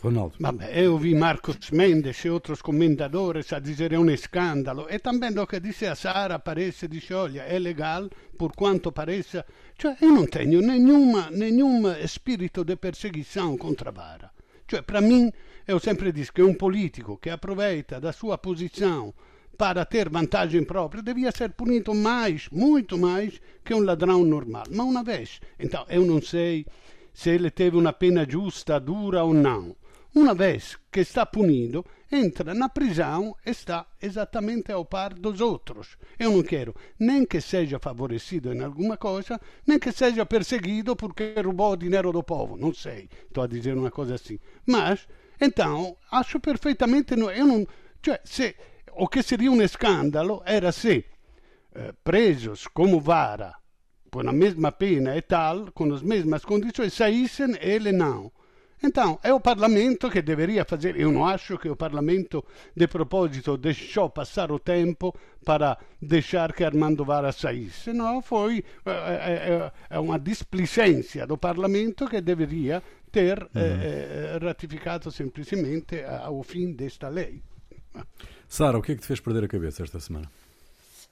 Ronaldo. 0.00 0.36
Vabbè, 0.38 0.70
eu 0.74 0.96
vi 0.96 1.14
Marcos 1.14 1.70
Mendes 1.70 2.24
e 2.24 2.30
outros 2.30 2.62
comentadores 2.62 3.52
a 3.52 3.58
dizer 3.58 3.92
é 3.92 3.98
um 3.98 4.10
escândalo. 4.10 4.86
E 4.88 4.98
também 4.98 5.36
o 5.38 5.46
que 5.46 5.60
disse 5.60 5.86
a 5.86 5.94
Sara 5.94 6.38
parece, 6.38 6.86
dice, 6.86 7.12
olha, 7.14 7.42
é 7.42 7.58
legal, 7.58 8.08
por 8.36 8.52
quanto 8.52 8.92
pareça. 8.92 9.44
Cioè, 9.76 9.96
eu 10.00 10.10
não 10.10 10.26
tenho 10.26 10.60
nenhuma, 10.60 11.30
nenhum 11.30 11.90
espírito 11.92 12.64
de 12.64 12.76
perseguição 12.76 13.56
contra 13.56 13.90
Vara. 13.90 14.30
Cioè, 14.68 14.82
para 14.82 15.00
mim, 15.00 15.32
eu 15.66 15.78
sempre 15.80 16.12
disse 16.12 16.32
que 16.32 16.42
um 16.42 16.54
político 16.54 17.18
que 17.18 17.30
aproveita 17.30 18.00
da 18.00 18.12
sua 18.12 18.38
posição 18.38 19.12
para 19.56 19.84
ter 19.84 20.08
vantagem 20.08 20.62
própria 20.62 21.02
devia 21.02 21.32
ser 21.32 21.50
punido 21.50 21.92
mais, 21.92 22.48
muito 22.50 22.96
mais, 22.96 23.40
que 23.64 23.74
um 23.74 23.80
ladrão 23.80 24.24
normal. 24.24 24.64
Mas 24.70 24.86
uma 24.86 25.02
vez, 25.02 25.40
então 25.58 25.84
eu 25.88 26.06
não 26.06 26.22
sei 26.22 26.64
se 27.12 27.30
ele 27.30 27.50
teve 27.50 27.76
uma 27.76 27.92
pena 27.92 28.24
justa, 28.28 28.78
dura 28.78 29.24
ou 29.24 29.34
não. 29.34 29.74
Uma 30.20 30.34
vez 30.34 30.76
que 30.90 30.98
está 30.98 31.24
punido, 31.24 31.86
entra 32.10 32.52
na 32.52 32.68
prisão 32.68 33.36
e 33.46 33.50
está 33.50 33.86
exatamente 34.02 34.72
ao 34.72 34.84
par 34.84 35.14
dos 35.14 35.40
outros. 35.40 35.96
Eu 36.18 36.32
não 36.32 36.42
quero 36.42 36.74
nem 36.98 37.24
que 37.24 37.40
seja 37.40 37.78
favorecido 37.78 38.52
em 38.52 38.60
alguma 38.60 38.96
coisa, 38.96 39.40
nem 39.64 39.78
que 39.78 39.92
seja 39.92 40.26
perseguido 40.26 40.96
porque 40.96 41.34
roubou 41.40 41.70
o 41.70 41.76
dinheiro 41.76 42.10
do 42.10 42.20
povo. 42.24 42.56
Não 42.56 42.74
sei, 42.74 43.08
estou 43.28 43.44
a 43.44 43.46
dizer 43.46 43.76
uma 43.76 43.92
coisa 43.92 44.16
assim. 44.16 44.40
Mas, 44.66 45.06
então, 45.40 45.96
acho 46.10 46.40
perfeitamente. 46.40 47.14
Eu 47.14 47.46
não, 47.46 47.64
cioè, 48.02 48.18
se, 48.24 48.56
o 48.94 49.06
que 49.06 49.22
seria 49.22 49.52
um 49.52 49.62
escândalo 49.62 50.42
era 50.44 50.72
se 50.72 51.04
eh, 51.76 51.94
presos 52.02 52.66
como 52.66 52.98
vara, 52.98 53.54
com 54.10 54.28
a 54.28 54.32
mesma 54.32 54.72
pena 54.72 55.16
e 55.16 55.22
tal, 55.22 55.70
com 55.70 55.94
as 55.94 56.02
mesmas 56.02 56.44
condições, 56.44 56.92
saíssem, 56.92 57.56
ele 57.60 57.92
não. 57.92 58.32
Então, 58.82 59.18
é 59.22 59.32
o 59.32 59.40
Parlamento 59.40 60.10
que 60.10 60.22
deveria 60.22 60.64
fazer. 60.64 60.96
Eu 60.96 61.10
não 61.10 61.26
acho 61.26 61.58
que 61.58 61.68
o 61.68 61.76
Parlamento, 61.76 62.44
de 62.76 62.86
propósito, 62.86 63.56
deixou 63.56 64.08
passar 64.08 64.52
o 64.52 64.58
tempo 64.58 65.14
para 65.44 65.76
deixar 66.00 66.52
que 66.52 66.62
Armando 66.64 67.04
Vara 67.04 67.32
saísse. 67.32 67.92
Não, 67.92 68.22
foi 68.22 68.64
é, 68.86 68.90
é, 68.90 69.72
é 69.90 69.98
uma 69.98 70.18
displicência 70.18 71.26
do 71.26 71.36
Parlamento 71.36 72.08
que 72.08 72.20
deveria 72.20 72.82
ter 73.10 73.42
uhum. 73.42 73.48
é, 73.54 74.38
ratificado 74.40 75.10
simplesmente 75.10 75.96
o 76.30 76.42
fim 76.42 76.72
desta 76.72 77.08
lei. 77.08 77.42
Sara, 78.46 78.78
o 78.78 78.82
que 78.82 78.92
é 78.92 78.94
que 78.94 79.00
te 79.00 79.06
fez 79.06 79.20
perder 79.20 79.44
a 79.44 79.48
cabeça 79.48 79.82
esta 79.82 79.98
semana? 79.98 80.30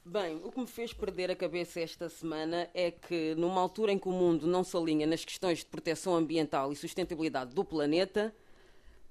Bem, 0.09 0.41
o 0.45 0.53
que 0.53 0.61
me 0.61 0.69
fez 0.69 0.93
perder 0.93 1.33
a 1.33 1.35
cabeça 1.35 1.81
esta 1.81 2.09
semana 2.09 2.71
é 2.73 2.93
que, 2.93 3.35
numa 3.35 3.61
altura 3.61 3.91
em 3.91 3.99
que 3.99 4.07
o 4.07 4.13
mundo 4.13 4.47
não 4.47 4.63
se 4.63 4.77
alinha 4.77 5.05
nas 5.05 5.25
questões 5.25 5.59
de 5.59 5.67
proteção 5.67 6.15
ambiental 6.15 6.71
e 6.71 6.77
sustentabilidade 6.77 7.53
do 7.53 7.65
planeta, 7.65 8.33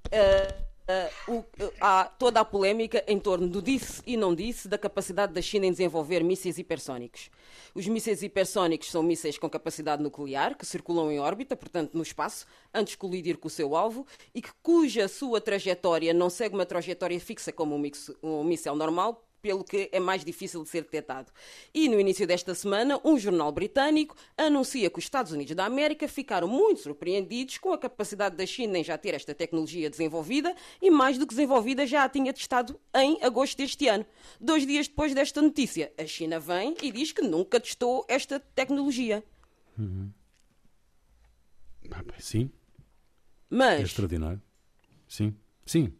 uh, 0.05 0.75
Uh, 0.87 1.43
há 1.81 2.05
toda 2.05 2.39
a 2.39 2.45
polémica 2.45 3.03
em 3.07 3.19
torno 3.19 3.47
do 3.47 3.59
disse 3.59 4.03
e 4.05 4.15
não 4.15 4.35
disse 4.35 4.67
da 4.67 4.77
capacidade 4.77 5.33
da 5.33 5.41
China 5.41 5.65
em 5.65 5.71
desenvolver 5.71 6.23
mísseis 6.23 6.59
hipersónicos. 6.59 7.31
Os 7.73 7.87
mísseis 7.87 8.21
hipersónicos 8.21 8.91
são 8.91 9.01
mísseis 9.01 9.35
com 9.35 9.49
capacidade 9.49 10.03
nuclear 10.03 10.55
que 10.55 10.63
circulam 10.63 11.11
em 11.11 11.19
órbita, 11.19 11.55
portanto 11.55 11.95
no 11.95 12.03
espaço, 12.03 12.45
antes 12.71 12.91
de 12.91 12.99
colidir 12.99 13.39
com 13.39 13.47
o 13.47 13.49
seu 13.49 13.75
alvo 13.75 14.05
e 14.35 14.43
que, 14.43 14.51
cuja 14.61 15.07
sua 15.07 15.41
trajetória 15.41 16.13
não 16.13 16.29
segue 16.29 16.53
uma 16.53 16.67
trajetória 16.67 17.19
fixa 17.19 17.51
como 17.51 17.75
um, 17.75 17.81
um 18.21 18.43
míssel 18.43 18.75
normal, 18.75 19.24
pelo 19.45 19.63
que 19.63 19.89
é 19.91 19.99
mais 19.99 20.25
difícil 20.25 20.63
de 20.63 20.69
ser 20.69 20.81
detectado. 20.81 21.31
E 21.71 21.87
no 21.87 21.99
início 21.99 22.25
desta 22.25 22.55
semana, 22.55 22.99
um 23.05 23.15
jornal 23.15 23.51
britânico 23.51 24.15
anuncia 24.35 24.89
que 24.89 24.97
os 24.97 25.05
Estados 25.05 25.31
Unidos 25.31 25.55
da 25.55 25.65
América 25.65 26.07
ficaram 26.07 26.47
muito 26.47 26.81
surpreendidos 26.81 27.59
com 27.59 27.71
a 27.71 27.77
capacidade 27.77 28.35
da 28.35 28.43
China 28.47 28.79
em 28.79 28.83
já 28.83 28.97
ter 28.97 29.13
esta 29.13 29.35
tecnologia 29.35 29.87
desenvolvida 29.87 30.55
e, 30.81 30.89
mais 30.89 31.19
do 31.19 31.27
que 31.27 31.35
desenvolvida, 31.35 31.85
já 31.85 32.05
a 32.05 32.09
tinha 32.09 32.33
testado 32.33 32.79
em 32.95 33.21
agosto 33.21 33.55
deste 33.55 33.87
ano. 33.87 34.03
Dois 34.41 34.65
dias 34.65 34.87
depois 34.87 35.13
desta 35.13 35.39
notícia, 35.43 35.93
a 35.95 36.07
China 36.07 36.39
vem 36.39 36.73
e 36.81 36.91
diz 36.91 37.11
que 37.11 37.21
nunca 37.21 37.59
testou 37.59 38.03
esta 38.07 38.39
tecnologia. 38.39 39.23
Uhum. 39.77 40.09
Sim. 42.17 42.49
Mas. 43.47 43.79
É 43.79 43.83
extraordinário. 43.83 44.41
Sim. 45.07 45.35
Sim. 45.67 45.93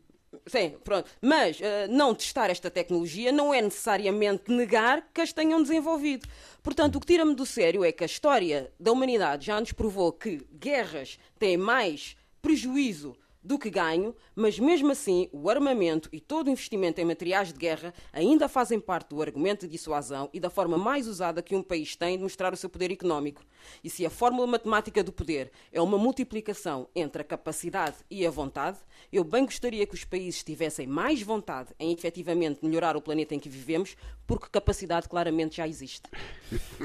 Sim, 0.48 0.76
pronto. 0.84 1.10
Mas 1.22 1.60
uh, 1.60 1.64
não 1.90 2.14
testar 2.14 2.50
esta 2.50 2.70
tecnologia 2.70 3.32
não 3.32 3.54
é 3.54 3.62
necessariamente 3.62 4.52
negar 4.52 5.10
que 5.14 5.22
as 5.22 5.34
tenham 5.34 5.62
desenvolvido. 5.62 6.28
Portanto, 6.62 6.96
o 6.96 7.00
que 7.00 7.08
tira-me 7.08 7.34
do 7.34 7.46
sério 7.46 7.84
é 7.84 7.92
que 7.92 8.04
a 8.04 8.06
história 8.06 8.72
da 8.80 8.92
humanidade 8.92 9.48
já 9.48 9.60
nos 9.60 9.72
provou 9.72 10.12
que 10.12 10.46
guerras 10.54 11.18
têm 11.40 11.58
mais 11.58 12.16
prejuízo 12.42 13.18
do 13.46 13.60
que 13.60 13.70
ganho, 13.70 14.16
mas 14.36 14.58
mesmo 14.58 14.92
assim 14.92 15.30
o 15.32 15.50
armamento 15.50 16.10
e 16.12 16.20
todo 16.20 16.48
o 16.48 16.50
investimento 16.50 17.00
em 17.00 17.06
materiais 17.06 17.54
de 17.54 17.60
guerra 17.60 17.94
ainda 18.12 18.50
fazem 18.50 18.80
parte 18.80 19.10
do 19.10 19.22
argumento 19.22 19.68
de 19.68 19.74
dissuasão 19.74 20.30
e 20.34 20.40
da 20.40 20.50
forma 20.50 20.78
mais 20.78 21.08
usada 21.08 21.44
que 21.44 21.56
um 21.56 21.62
país 21.62 21.96
tem 21.96 22.18
de 22.18 22.24
mostrar 22.24 22.52
o 22.54 22.58
seu 22.58 22.70
poder 22.70 22.92
económico. 22.92 23.44
E 23.84 23.90
se 23.90 24.04
a 24.06 24.10
fórmula 24.10 24.48
matemática 24.48 25.04
do 25.04 25.12
poder 25.12 25.52
é 25.72 25.80
uma 25.80 25.98
multiplicação 25.98 26.90
entre 26.96 27.22
a 27.22 27.26
capacidade 27.26 27.98
e 28.10 28.26
a 28.26 28.32
vontade, 28.32 28.80
eu 29.14 29.24
bem 29.24 29.46
gostaria 29.46 29.86
que 29.86 29.94
os 29.94 30.04
países 30.04 30.44
tivessem 30.44 30.88
mais 30.88 31.22
vontade 31.22 31.70
em 31.80 31.94
efetivamente 31.94 32.66
melhorar 32.66 32.98
o 32.98 33.02
planeta 33.02 33.36
em 33.36 33.40
que 33.40 33.48
vivemos, 33.50 33.96
porque 34.26 34.50
capacidade 34.50 35.08
claramente 35.08 35.58
já 35.58 35.68
existe. 35.68 36.10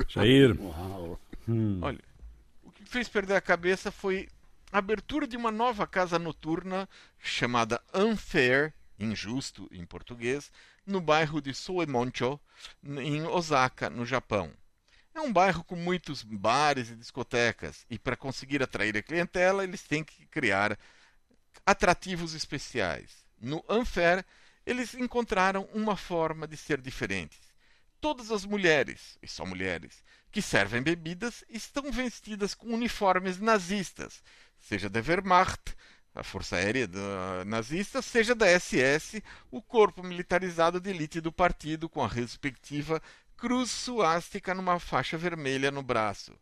Jair. 0.09 0.59
Hum. 1.49 1.81
Olha, 1.83 2.01
o 2.63 2.71
que 2.71 2.85
fez 2.85 3.09
perder 3.09 3.37
a 3.37 3.41
cabeça 3.41 3.91
foi 3.91 4.29
a 4.73 4.79
abertura 4.79 5.27
de 5.27 5.37
uma 5.37 5.51
nova 5.51 5.87
casa 5.87 6.19
noturna 6.19 6.89
chamada 7.19 7.83
Unfair, 7.93 8.73
injusto 8.99 9.69
em 9.73 9.85
português, 9.85 10.53
no 10.87 11.01
bairro 11.01 11.41
de 11.41 11.53
Soemoncho, 11.53 12.39
em 12.85 13.27
Osaka, 13.27 13.91
no 13.91 14.07
Japão. 14.07 14.53
É 15.15 15.21
um 15.21 15.33
bairro 15.33 15.65
com 15.65 15.75
muitos 15.75 16.23
bares 16.23 16.91
e 16.91 16.97
discotecas, 16.97 17.85
e 17.91 17.99
para 17.99 18.17
conseguir 18.17 18.63
atrair 18.63 18.97
a 18.97 19.03
clientela, 19.03 19.65
eles 19.65 19.83
têm 19.83 20.05
que 20.05 20.25
criar 20.27 20.79
atrativos 21.67 22.33
especiais. 22.33 23.25
No 23.41 23.65
Unfair, 23.69 24.25
eles 24.65 24.95
encontraram 24.95 25.69
uma 25.73 25.97
forma 25.97 26.47
de 26.47 26.57
ser 26.57 26.81
diferentes. 26.81 27.39
Todas 28.01 28.31
as 28.31 28.45
mulheres, 28.45 29.19
e 29.21 29.29
só 29.29 29.45
mulheres, 29.45 30.03
que 30.31 30.41
servem 30.41 30.81
bebidas 30.81 31.45
estão 31.49 31.91
vestidas 31.91 32.55
com 32.55 32.69
uniformes 32.69 33.39
nazistas, 33.39 34.23
seja 34.61 34.89
da 34.89 35.01
Wehrmacht, 35.01 35.75
a 36.15 36.23
Força 36.23 36.57
Aérea 36.57 36.89
nazista, 37.47 38.03
seja 38.03 38.35
da 38.35 38.47
SS, 38.47 39.23
o 39.51 39.63
corpo 39.63 40.03
militarizado 40.03 40.81
de 40.81 40.91
elite 40.91 41.21
do 41.21 41.33
partido, 41.33 41.89
com 41.89 42.03
a 42.03 42.09
respectiva 42.09 43.01
cruz 43.37 43.71
suástica 43.71 44.55
numa 44.55 44.79
faixa 44.79 45.17
vermelha 45.17 45.71
no 45.71 45.83
braço. 45.83 46.39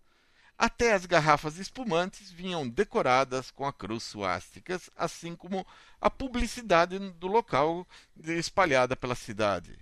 Até 0.57 0.93
as 0.93 1.07
garrafas 1.07 1.57
espumantes 1.57 2.33
vinham 2.33 2.69
decoradas 2.69 3.53
com 3.53 3.65
a 3.65 3.73
cruz 3.73 4.03
suásticas, 4.03 4.91
assim 4.97 5.37
como 5.37 5.65
a 6.01 6.11
publicidade 6.11 6.99
do 6.99 7.29
local 7.29 7.87
espalhada 8.25 8.97
pela 8.97 9.15
cidade. 9.15 9.79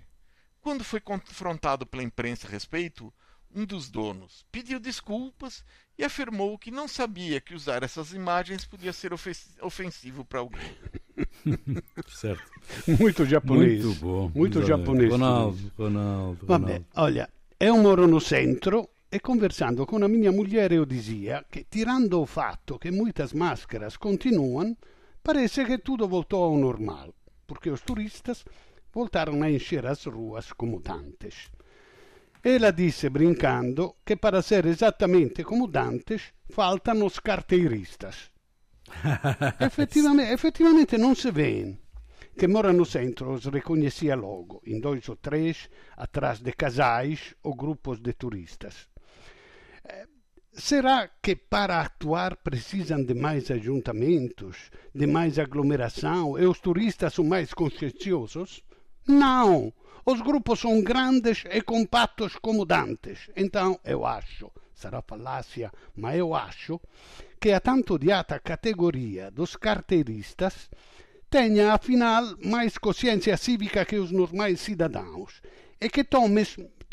Quando 0.60 0.84
foi 0.84 1.00
confrontado 1.00 1.86
pela 1.86 2.02
imprensa 2.02 2.46
a 2.46 2.50
respeito, 2.50 3.10
um 3.50 3.64
dos 3.64 3.88
donos 3.88 4.44
pediu 4.52 4.78
desculpas 4.78 5.64
e 5.98 6.04
afirmou 6.04 6.58
que 6.58 6.70
não 6.70 6.86
sabia 6.86 7.40
que 7.40 7.54
usar 7.54 7.82
essas 7.82 8.12
imagens 8.12 8.64
podia 8.64 8.92
ser 8.92 9.12
ofensivo 9.62 10.24
para 10.24 10.40
alguém. 10.40 10.76
certo. 12.08 12.44
Muito 12.86 13.24
japonês. 13.24 13.84
Muito 13.84 14.00
bom. 14.00 14.30
Muito 14.34 14.66
japonês. 14.66 15.10
Ronaldo, 15.10 15.72
Ronaldo, 15.76 16.46
Vabbè, 16.46 16.82
olha, 16.96 17.28
eu 17.58 17.76
moro 17.78 18.06
no 18.06 18.20
centro 18.20 18.88
e 19.10 19.18
conversando 19.18 19.86
com 19.86 20.02
a 20.04 20.08
minha 20.08 20.30
mulher 20.32 20.72
eu 20.72 20.84
dizia 20.84 21.44
que, 21.50 21.64
tirando 21.64 22.20
o 22.20 22.26
fatto 22.26 22.78
que 22.78 22.90
muitas 22.90 23.32
máscaras 23.32 23.96
continuam, 23.96 24.76
parece 25.22 25.64
que 25.64 25.78
tudo 25.78 26.06
voltou 26.06 26.44
ao 26.44 26.58
normal, 26.58 27.14
porque 27.46 27.70
os 27.70 27.80
turistas 27.80 28.44
voltaram 28.92 29.42
a 29.42 29.50
encher 29.50 29.86
as 29.86 30.04
ruas 30.04 30.52
como 30.52 30.80
tantes. 30.80 31.50
Ela 32.48 32.70
disse 32.70 33.10
brincando 33.10 33.96
que 34.04 34.14
para 34.14 34.40
ser 34.40 34.66
exatamente 34.66 35.42
como 35.42 35.66
Dantes 35.66 36.32
faltam 36.48 37.04
os 37.04 37.18
carteiristas. 37.18 38.30
efetivamente, 39.58 40.32
efetivamente 40.32 40.96
não 40.96 41.12
se 41.12 41.32
vê. 41.32 41.76
Que 42.38 42.46
mora 42.46 42.72
no 42.72 42.84
centro 42.84 43.32
os 43.32 43.46
reconhecia 43.46 44.14
logo, 44.14 44.62
em 44.64 44.78
dois 44.78 45.08
ou 45.08 45.16
três, 45.16 45.68
atrás 45.96 46.38
de 46.38 46.52
casais 46.52 47.34
ou 47.42 47.52
grupos 47.52 47.98
de 47.98 48.12
turistas. 48.12 48.88
Eh, 49.84 50.06
será 50.52 51.10
que 51.20 51.34
para 51.34 51.80
actuar 51.80 52.36
precisam 52.36 53.04
de 53.04 53.14
mais 53.14 53.50
ajuntamentos, 53.50 54.70
de 54.94 55.08
mais 55.08 55.36
aglomeração 55.40 56.38
e 56.38 56.46
os 56.46 56.60
turistas 56.60 57.12
são 57.12 57.24
mais 57.24 57.52
conscienciosos? 57.52 58.62
Não! 59.06 59.72
Os 60.04 60.20
grupos 60.20 60.60
são 60.60 60.80
grandes 60.82 61.44
e 61.50 61.60
compactos 61.60 62.36
como 62.36 62.64
dantes. 62.64 63.28
Então, 63.34 63.80
eu 63.84 64.06
acho, 64.06 64.50
sarà 64.72 65.02
falácia, 65.02 65.72
mas 65.96 66.16
eu 66.16 66.34
acho, 66.34 66.80
que 67.40 67.50
a 67.50 67.60
tanto 67.60 67.94
odiata 67.94 68.38
categoria 68.38 69.30
dos 69.30 69.56
carteiristas 69.56 70.70
tenha, 71.28 71.72
afinal, 71.72 72.24
mais 72.44 72.78
consciência 72.78 73.36
cívica 73.36 73.84
que 73.84 73.96
os 73.96 74.12
normais 74.12 74.60
cidadãos 74.60 75.42
e 75.80 75.88
que 75.88 76.04
tomem, 76.04 76.44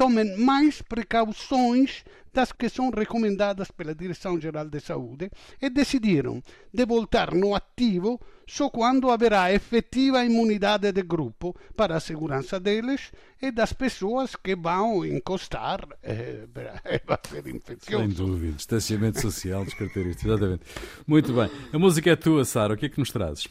tomem 0.03 0.37
mais 0.37 0.81
precauções 0.81 2.03
das 2.33 2.51
que 2.51 2.67
são 2.67 2.89
recomendadas 2.89 3.71
pela 3.71 3.95
Direção-Geral 3.95 4.67
de 4.67 4.81
Saúde 4.81 5.31
e 5.61 5.69
decidiram 5.69 6.43
de 6.73 6.85
voltar 6.85 7.33
no 7.33 7.55
ativo 7.55 8.19
só 8.45 8.69
quando 8.69 9.09
haverá 9.09 9.53
efetiva 9.53 10.25
imunidade 10.25 10.91
de 10.91 11.03
grupo 11.03 11.55
para 11.73 11.95
a 11.95 12.01
segurança 12.01 12.59
deles 12.59 13.13
e 13.41 13.49
das 13.49 13.71
pessoas 13.71 14.35
que 14.35 14.57
vão 14.57 15.05
encostar 15.05 15.87
eh, 16.03 16.47
para 17.05 17.21
ser 17.29 17.47
infeccioso. 17.47 18.03
Sem 18.03 18.09
dúvida, 18.09 18.57
distanciamento 18.57 19.21
social 19.21 19.63
dos 19.63 19.73
exatamente. 19.79 20.65
Muito 21.07 21.31
bem, 21.31 21.49
a 21.71 21.79
música 21.79 22.11
é 22.11 22.15
tua, 22.17 22.43
Sara, 22.43 22.73
o 22.73 22.77
que 22.77 22.87
é 22.87 22.89
que 22.89 22.99
nos 22.99 23.09
trazes? 23.09 23.47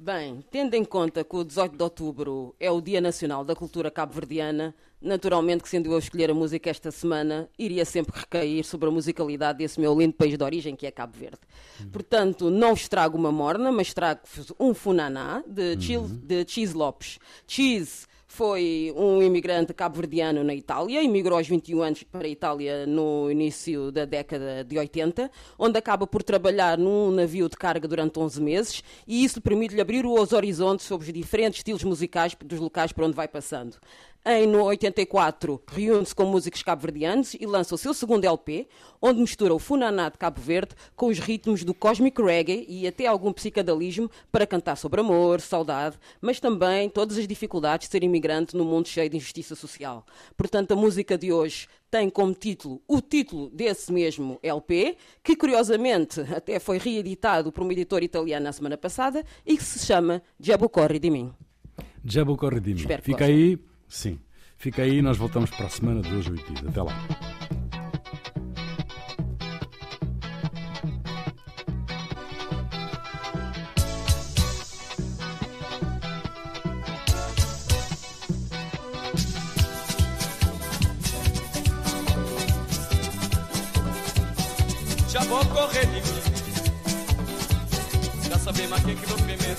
Bem, 0.00 0.44
tendo 0.48 0.74
em 0.74 0.84
conta 0.84 1.24
que 1.24 1.34
o 1.34 1.42
18 1.42 1.76
de 1.76 1.82
outubro 1.82 2.54
é 2.60 2.70
o 2.70 2.80
Dia 2.80 3.00
Nacional 3.00 3.44
da 3.44 3.56
Cultura 3.56 3.90
Cabo-Verdiana, 3.90 4.72
naturalmente 5.02 5.64
que 5.64 5.68
sendo 5.68 5.90
eu 5.90 5.96
a 5.96 5.98
escolher 5.98 6.30
a 6.30 6.34
música 6.34 6.70
esta 6.70 6.92
semana, 6.92 7.50
iria 7.58 7.84
sempre 7.84 8.16
recair 8.16 8.62
sobre 8.64 8.88
a 8.88 8.92
musicalidade 8.92 9.58
desse 9.58 9.80
meu 9.80 9.98
lindo 9.98 10.14
país 10.14 10.38
de 10.38 10.44
origem, 10.44 10.76
que 10.76 10.86
é 10.86 10.92
Cabo 10.92 11.18
Verde. 11.18 11.40
Uhum. 11.80 11.90
Portanto, 11.90 12.48
não 12.48 12.76
vos 12.76 12.86
trago 12.86 13.18
uma 13.18 13.32
morna, 13.32 13.72
mas 13.72 13.92
trago-vos 13.92 14.52
um 14.60 14.72
funaná 14.72 15.42
de, 15.44 15.96
uhum. 15.96 16.06
de 16.22 16.44
Cheese 16.46 16.74
Lopes. 16.74 17.18
Cheese 17.44 18.06
foi 18.28 18.92
um 18.94 19.22
imigrante 19.22 19.72
cabo-verdiano 19.72 20.44
na 20.44 20.54
Itália, 20.54 21.02
emigrou 21.02 21.38
aos 21.38 21.48
21 21.48 21.82
anos 21.82 22.02
para 22.02 22.26
a 22.26 22.30
Itália 22.30 22.86
no 22.86 23.30
início 23.30 23.90
da 23.90 24.04
década 24.04 24.62
de 24.62 24.78
80, 24.78 25.30
onde 25.58 25.78
acaba 25.78 26.06
por 26.06 26.22
trabalhar 26.22 26.76
num 26.76 27.10
navio 27.10 27.48
de 27.48 27.56
carga 27.56 27.88
durante 27.88 28.18
11 28.18 28.40
meses 28.42 28.84
e 29.06 29.24
isso 29.24 29.40
permite-lhe 29.40 29.80
abrir 29.80 30.04
os 30.04 30.32
horizontes 30.34 30.86
sobre 30.86 31.06
os 31.06 31.12
diferentes 31.12 31.60
estilos 31.60 31.82
musicais 31.82 32.36
dos 32.44 32.60
locais 32.60 32.92
por 32.92 33.04
onde 33.04 33.16
vai 33.16 33.26
passando. 33.26 33.78
Em 34.30 34.54
84, 34.54 35.58
reúne-se 35.66 36.14
com 36.14 36.26
músicos 36.26 36.62
cabo-verdianos 36.62 37.32
e 37.32 37.46
lança 37.46 37.74
o 37.74 37.78
seu 37.78 37.94
segundo 37.94 38.26
LP, 38.26 38.68
onde 39.00 39.20
mistura 39.20 39.54
o 39.54 39.58
funaná 39.58 40.10
de 40.10 40.18
Cabo 40.18 40.38
Verde 40.38 40.74
com 40.94 41.06
os 41.06 41.18
ritmos 41.18 41.64
do 41.64 41.72
cosmic 41.72 42.20
reggae 42.20 42.66
e 42.68 42.86
até 42.86 43.06
algum 43.06 43.32
psicadalismo 43.32 44.10
para 44.30 44.46
cantar 44.46 44.76
sobre 44.76 45.00
amor, 45.00 45.40
saudade, 45.40 45.96
mas 46.20 46.38
também 46.38 46.90
todas 46.90 47.16
as 47.16 47.26
dificuldades 47.26 47.88
de 47.88 47.92
ser 47.92 48.04
imigrante 48.04 48.54
num 48.54 48.66
mundo 48.66 48.86
cheio 48.86 49.08
de 49.08 49.16
injustiça 49.16 49.54
social. 49.54 50.04
Portanto, 50.36 50.72
a 50.72 50.76
música 50.76 51.16
de 51.16 51.32
hoje 51.32 51.66
tem 51.90 52.10
como 52.10 52.34
título 52.34 52.82
o 52.86 53.00
título 53.00 53.48
desse 53.48 53.90
mesmo 53.90 54.38
LP, 54.42 54.98
que 55.24 55.36
curiosamente 55.36 56.20
até 56.36 56.58
foi 56.58 56.76
reeditado 56.76 57.50
por 57.50 57.62
uma 57.62 57.72
editora 57.72 58.04
italiana 58.04 58.44
na 58.44 58.52
semana 58.52 58.76
passada 58.76 59.24
e 59.46 59.56
que 59.56 59.64
se 59.64 59.86
chama 59.86 60.22
Diabo 60.38 60.68
Corre 60.68 60.98
de 60.98 61.08
Mim. 61.08 61.32
Diabo 62.04 62.36
Corre 62.36 62.60
de 62.60 62.74
Mim. 62.74 62.86
Fica 63.02 63.24
aí, 63.24 63.58
sim, 63.88 64.18
fica 64.56 64.82
aí, 64.82 65.02
nós 65.02 65.16
voltamos 65.16 65.50
para 65.50 65.66
a 65.66 65.70
semana 65.70 66.02
de 66.02 66.14
hoje, 66.14 66.30
8 66.30 66.68
Até 66.68 66.82
lá. 66.82 66.92
já 85.18 85.24
vou 85.24 85.44
correr 85.46 85.86
de 85.86 85.94
mim. 85.94 86.02
Já 88.30 88.38
saber 88.38 88.68
mais 88.68 88.84
quem 88.84 88.96
que 88.96 89.06
vou 89.06 89.18
meter. 89.26 89.56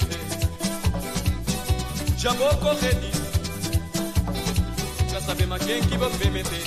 Já 2.17 2.33
vou 2.33 2.55
correr 2.57 2.95
de 2.95 3.07
mim. 3.07 3.08
Quem 5.69 5.83
que 5.83 5.97
vou 5.99 6.09
meter. 6.09 6.63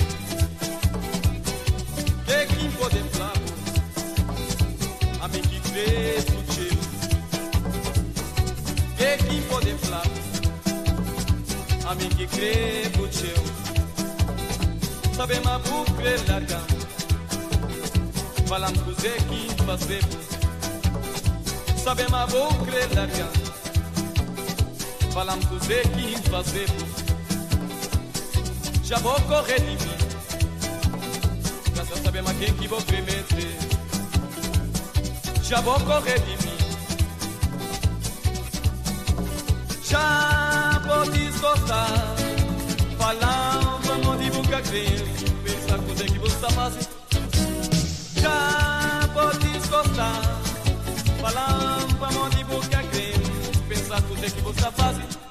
Que 2.25 2.55
quem 2.55 2.71
pode 2.71 2.99
falar? 3.09 3.33
A 5.19 5.27
mim 5.27 5.41
que 5.41 5.59
crê 5.59 6.21
teu. 6.23 6.77
Que 8.95 9.23
quem 9.25 9.41
pode 9.41 9.73
falar? 9.79 10.07
A 11.85 11.95
mim 11.95 12.09
que 12.11 12.27
crê. 12.27 12.83
Saber 15.17 15.41
mais 15.41 15.61
por 15.63 15.85
crer 15.95 16.19
largar 16.27 16.63
falam 18.47 18.73
com 18.73 18.93
Zé 18.93 19.15
que 19.29 19.63
fazer 19.63 20.01
Sabe 21.83 22.05
mas 22.09 22.31
vou 22.31 22.49
crer 22.65 22.93
largar 22.95 23.31
Falam 25.13 25.39
com 25.41 25.59
Zé 25.59 25.81
que 25.81 26.29
fazer 26.29 26.82
Já 28.93 28.99
vou 28.99 29.19
correr 29.21 29.59
de 29.59 29.71
mim. 29.71 29.97
Já 31.75 31.83
só 31.83 31.95
saber 31.95 32.21
mais 32.21 32.37
quem 32.37 32.53
que 32.53 32.67
vou 32.67 32.79
meter 32.79 33.57
Já 35.41 35.61
vou 35.61 35.79
correr 35.79 36.19
de 36.19 36.45
mim. 36.45 36.57
Já 39.83 40.79
vou 40.85 41.11
desgostar 41.11 41.87
Falam, 42.99 43.81
vamos 43.81 44.23
divulgar 44.23 44.61
crente 44.61 45.25
Pensar 45.43 45.79
com 45.79 45.95
Zé 45.95 46.05
que 46.05 46.19
você 46.19 46.49
fazendo. 46.51 46.89
Já 48.21 49.09
pode 49.11 49.53
pra 51.97 52.11
mão 52.11 52.29
de 52.29 52.43
boca 52.43 52.83
creme, 52.91 53.67
pensar 53.67 54.01
tudo 54.03 54.23
é 54.23 54.29
que 54.29 54.41
você 54.41 54.71
faz. 54.71 55.22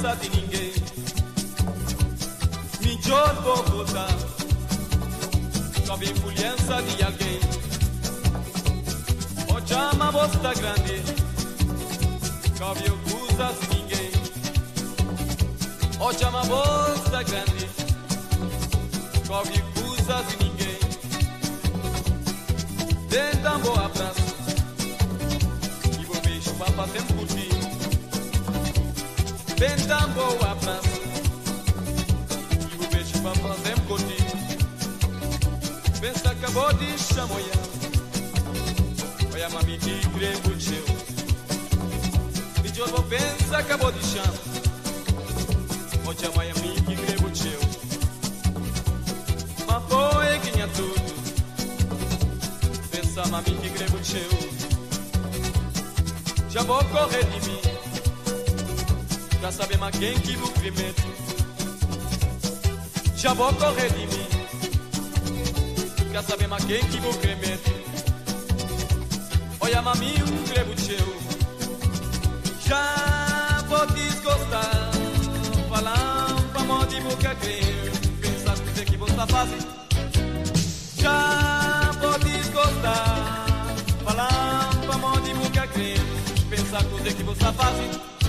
Influência 0.00 0.16
de 0.16 0.30
ninguém. 0.30 0.72
Vou 3.42 3.56
votar 3.64 4.08
com 5.86 6.02
influência 6.02 6.82
de 6.82 7.02
alguém. 7.02 7.40
O 9.48 9.68
chama 9.68 10.12
bosta 10.12 10.54
grande, 10.54 11.02
coisas 12.58 13.60
de 13.60 13.68
ninguém. 13.74 14.10
O 16.00 16.12
chama 16.18 16.44
bosta 16.44 17.22
grande, 17.22 17.68
coisas 19.26 20.28
de 20.28 20.36
ninguém. 20.44 20.78
Tenta 23.10 23.58
bom 23.58 23.74
abraço, 23.74 24.34
e 26.00 26.04
vou 26.04 26.20
beijo 26.22 26.54
para 26.54 26.88
tempo 26.88 27.14
curtir. 27.14 27.49
Benta 29.60 30.06
boa 30.14 30.56
praça 30.56 30.88
E 32.70 32.74
o 32.82 32.88
beijo 32.90 33.20
pra 33.20 33.34
fazer 33.34 33.78
contigo 33.80 34.38
Pensa 36.00 36.30
acabou 36.30 36.72
de 36.72 36.98
chamoyar 36.98 37.58
Olha 39.34 39.50
mami 39.50 39.76
que 39.76 40.00
grego 40.08 40.50
teu. 40.56 40.84
E 42.64 42.70
de 42.70 42.80
novo 42.80 43.02
pensa 43.02 43.58
acabou 43.58 43.92
de 43.92 44.02
cham 44.02 44.32
Olha 46.06 46.30
mãe 46.36 46.52
mim 46.62 46.82
que 46.82 46.94
grego 46.94 47.30
teu. 47.30 47.60
Mas 49.66 49.84
foi 49.90 50.38
que 50.38 50.52
tinha 50.52 50.68
tudo 50.68 50.94
Pensa 52.90 53.26
mami 53.28 53.54
que 53.56 53.68
grego 53.68 53.98
teu. 53.98 54.30
Já 56.48 56.62
vou 56.62 56.82
correr 56.82 57.24
de 57.26 57.50
mim 57.50 57.69
Pra 59.40 59.50
saber 59.50 59.78
mais 59.78 59.96
quem 59.96 60.12
que 60.20 60.36
vou 60.36 60.50
primeiro 60.50 60.94
Já 63.16 63.32
vou 63.32 63.50
correr 63.54 63.90
de 63.90 64.06
mim. 64.06 64.26
Pra 66.10 66.22
saber 66.22 66.46
mais 66.46 66.62
quem 66.64 66.78
que 66.84 67.00
vou 67.00 67.14
primeiro 67.14 67.60
Olha 69.60 69.80
mami 69.80 70.12
um 70.22 70.44
crevo 70.44 70.74
teu. 70.74 71.16
Já 72.68 73.64
vou 73.66 73.86
desgostar. 73.86 74.90
Falando 75.70 76.52
pra 76.52 76.64
mão 76.64 76.86
de 76.86 77.00
boca 77.00 77.34
creio 77.36 77.92
Pensar 78.20 78.56
que 78.84 78.96
você 78.98 79.26
faz 79.26 79.50
Já 80.98 81.90
vou 81.98 82.18
desgostar. 82.18 83.46
Falando 84.04 84.86
pra 84.86 84.98
mão 84.98 85.18
de 85.22 85.32
boca 85.32 85.66
Pensar 86.50 86.84
que 86.84 87.14
que 87.14 87.22
você 87.22 87.52
faz 87.52 88.19